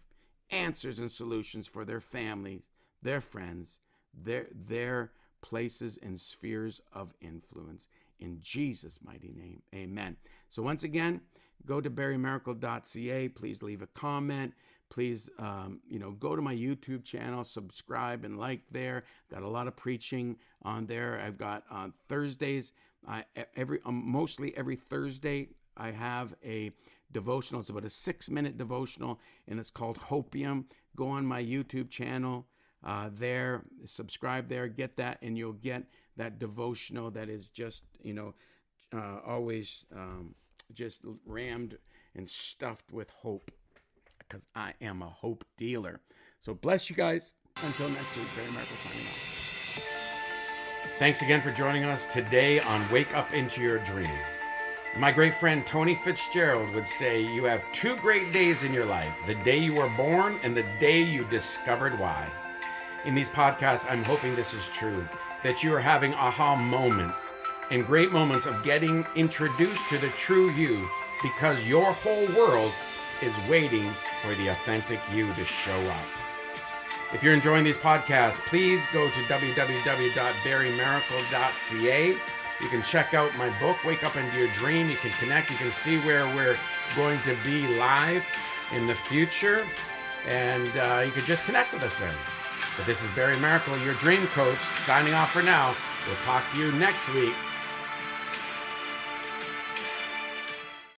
answers 0.49 0.99
and 0.99 1.11
solutions 1.11 1.67
for 1.67 1.85
their 1.85 1.99
families, 1.99 2.61
their 3.01 3.21
friends, 3.21 3.79
their, 4.23 4.47
their 4.67 5.11
places 5.41 5.99
and 6.01 6.19
spheres 6.19 6.81
of 6.93 7.13
influence. 7.21 7.87
In 8.19 8.39
Jesus' 8.41 8.99
mighty 9.03 9.33
name, 9.35 9.61
amen. 9.73 10.15
So, 10.47 10.63
once 10.63 10.83
again, 10.83 11.21
go 11.65 11.81
to 11.81 11.89
barrymaracle.ca. 11.89 13.29
Please 13.29 13.61
leave 13.61 13.81
a 13.81 13.87
comment. 13.87 14.53
Please, 14.89 15.29
um, 15.39 15.79
you 15.89 15.99
know, 15.99 16.11
go 16.11 16.35
to 16.35 16.41
my 16.41 16.55
YouTube 16.55 17.03
channel, 17.03 17.43
subscribe 17.43 18.23
and 18.23 18.37
like 18.37 18.61
there. 18.71 19.03
Got 19.31 19.43
a 19.43 19.49
lot 19.49 19.67
of 19.67 19.75
preaching 19.75 20.37
on 20.61 20.85
there. 20.85 21.19
I've 21.19 21.37
got 21.37 21.63
on 21.69 21.91
Thursdays, 22.07 22.71
I, 23.07 23.23
every 23.55 23.79
um, 23.85 24.03
mostly 24.05 24.55
every 24.57 24.75
Thursday, 24.75 25.49
I 25.77 25.91
have 25.91 26.33
a 26.43 26.71
devotional. 27.11 27.61
It's 27.61 27.69
about 27.69 27.85
a 27.85 27.89
six 27.89 28.29
minute 28.29 28.57
devotional, 28.57 29.19
and 29.47 29.59
it's 29.59 29.71
called 29.71 29.97
Hopium. 29.97 30.65
Go 30.95 31.09
on 31.09 31.25
my 31.25 31.43
YouTube 31.43 31.89
channel 31.89 32.45
uh, 32.85 33.09
there, 33.13 33.63
subscribe 33.85 34.47
there, 34.47 34.67
get 34.67 34.95
that, 34.97 35.17
and 35.21 35.37
you'll 35.37 35.53
get 35.53 35.83
that 36.17 36.39
devotional 36.39 37.09
that 37.11 37.29
is 37.29 37.49
just, 37.49 37.83
you 38.03 38.13
know, 38.13 38.33
uh, 38.95 39.17
always 39.25 39.85
um, 39.95 40.35
just 40.73 41.01
rammed 41.25 41.77
and 42.15 42.29
stuffed 42.29 42.91
with 42.91 43.09
hope 43.09 43.51
because 44.19 44.47
I 44.55 44.73
am 44.81 45.01
a 45.01 45.09
hope 45.09 45.43
dealer. 45.57 45.99
So 46.39 46.53
bless 46.53 46.89
you 46.89 46.95
guys. 46.95 47.33
Until 47.63 47.89
next 47.89 48.15
week, 48.17 48.27
Barry 48.35 48.49
Maracle 48.49 48.77
signing 48.83 49.07
off. 49.07 49.31
Thanks 50.99 51.21
again 51.21 51.41
for 51.41 51.51
joining 51.51 51.83
us 51.85 52.05
today 52.13 52.59
on 52.59 52.89
Wake 52.91 53.13
Up 53.15 53.33
Into 53.33 53.61
Your 53.61 53.79
Dream. 53.79 54.07
My 54.97 55.11
great 55.11 55.39
friend 55.39 55.65
Tony 55.65 55.99
Fitzgerald 56.05 56.73
would 56.73 56.87
say, 56.87 57.21
You 57.21 57.43
have 57.45 57.61
two 57.73 57.97
great 57.97 58.31
days 58.31 58.63
in 58.63 58.71
your 58.71 58.85
life 58.85 59.13
the 59.25 59.35
day 59.35 59.57
you 59.57 59.73
were 59.73 59.89
born 59.97 60.39
and 60.43 60.55
the 60.55 60.65
day 60.79 61.01
you 61.01 61.25
discovered 61.25 61.99
why 61.99 62.29
in 63.05 63.15
these 63.15 63.29
podcasts, 63.29 63.89
I'm 63.89 64.03
hoping 64.03 64.35
this 64.35 64.53
is 64.53 64.67
true, 64.69 65.07
that 65.43 65.63
you 65.63 65.73
are 65.73 65.79
having 65.79 66.13
aha 66.15 66.55
moments 66.55 67.21
and 67.71 67.85
great 67.85 68.11
moments 68.11 68.45
of 68.45 68.61
getting 68.63 69.05
introduced 69.15 69.81
to 69.89 69.97
the 69.97 70.09
true 70.09 70.51
you 70.51 70.87
because 71.23 71.65
your 71.65 71.93
whole 71.93 72.27
world 72.35 72.73
is 73.21 73.33
waiting 73.49 73.93
for 74.21 74.35
the 74.35 74.49
authentic 74.49 74.99
you 75.13 75.33
to 75.35 75.45
show 75.45 75.79
up. 75.87 76.05
If 77.13 77.23
you're 77.23 77.33
enjoying 77.33 77.63
these 77.63 77.77
podcasts, 77.77 78.39
please 78.47 78.83
go 78.91 79.07
to 79.07 79.21
www.barrymaracle.ca. 79.23 82.17
You 82.61 82.69
can 82.69 82.83
check 82.83 83.13
out 83.13 83.35
my 83.37 83.49
book, 83.59 83.77
Wake 83.85 84.03
Up 84.03 84.15
Into 84.15 84.37
Your 84.37 84.47
Dream. 84.55 84.89
You 84.89 84.97
can 84.97 85.11
connect. 85.11 85.51
You 85.51 85.57
can 85.57 85.71
see 85.71 85.99
where 85.99 86.25
we're 86.35 86.57
going 86.95 87.21
to 87.21 87.37
be 87.43 87.67
live 87.77 88.23
in 88.73 88.87
the 88.87 88.95
future. 88.95 89.63
And 90.27 90.75
uh, 90.77 91.03
you 91.05 91.11
can 91.11 91.23
just 91.25 91.43
connect 91.43 91.73
with 91.73 91.83
us 91.83 91.93
there. 91.95 92.15
But 92.77 92.85
this 92.85 93.01
is 93.01 93.09
Barry 93.11 93.35
Maracle, 93.35 93.83
your 93.83 93.93
dream 93.95 94.27
coach, 94.27 94.59
signing 94.85 95.13
off 95.13 95.31
for 95.31 95.41
now. 95.41 95.75
We'll 96.07 96.17
talk 96.25 96.43
to 96.53 96.59
you 96.59 96.71
next 96.73 97.07
week 97.13 97.33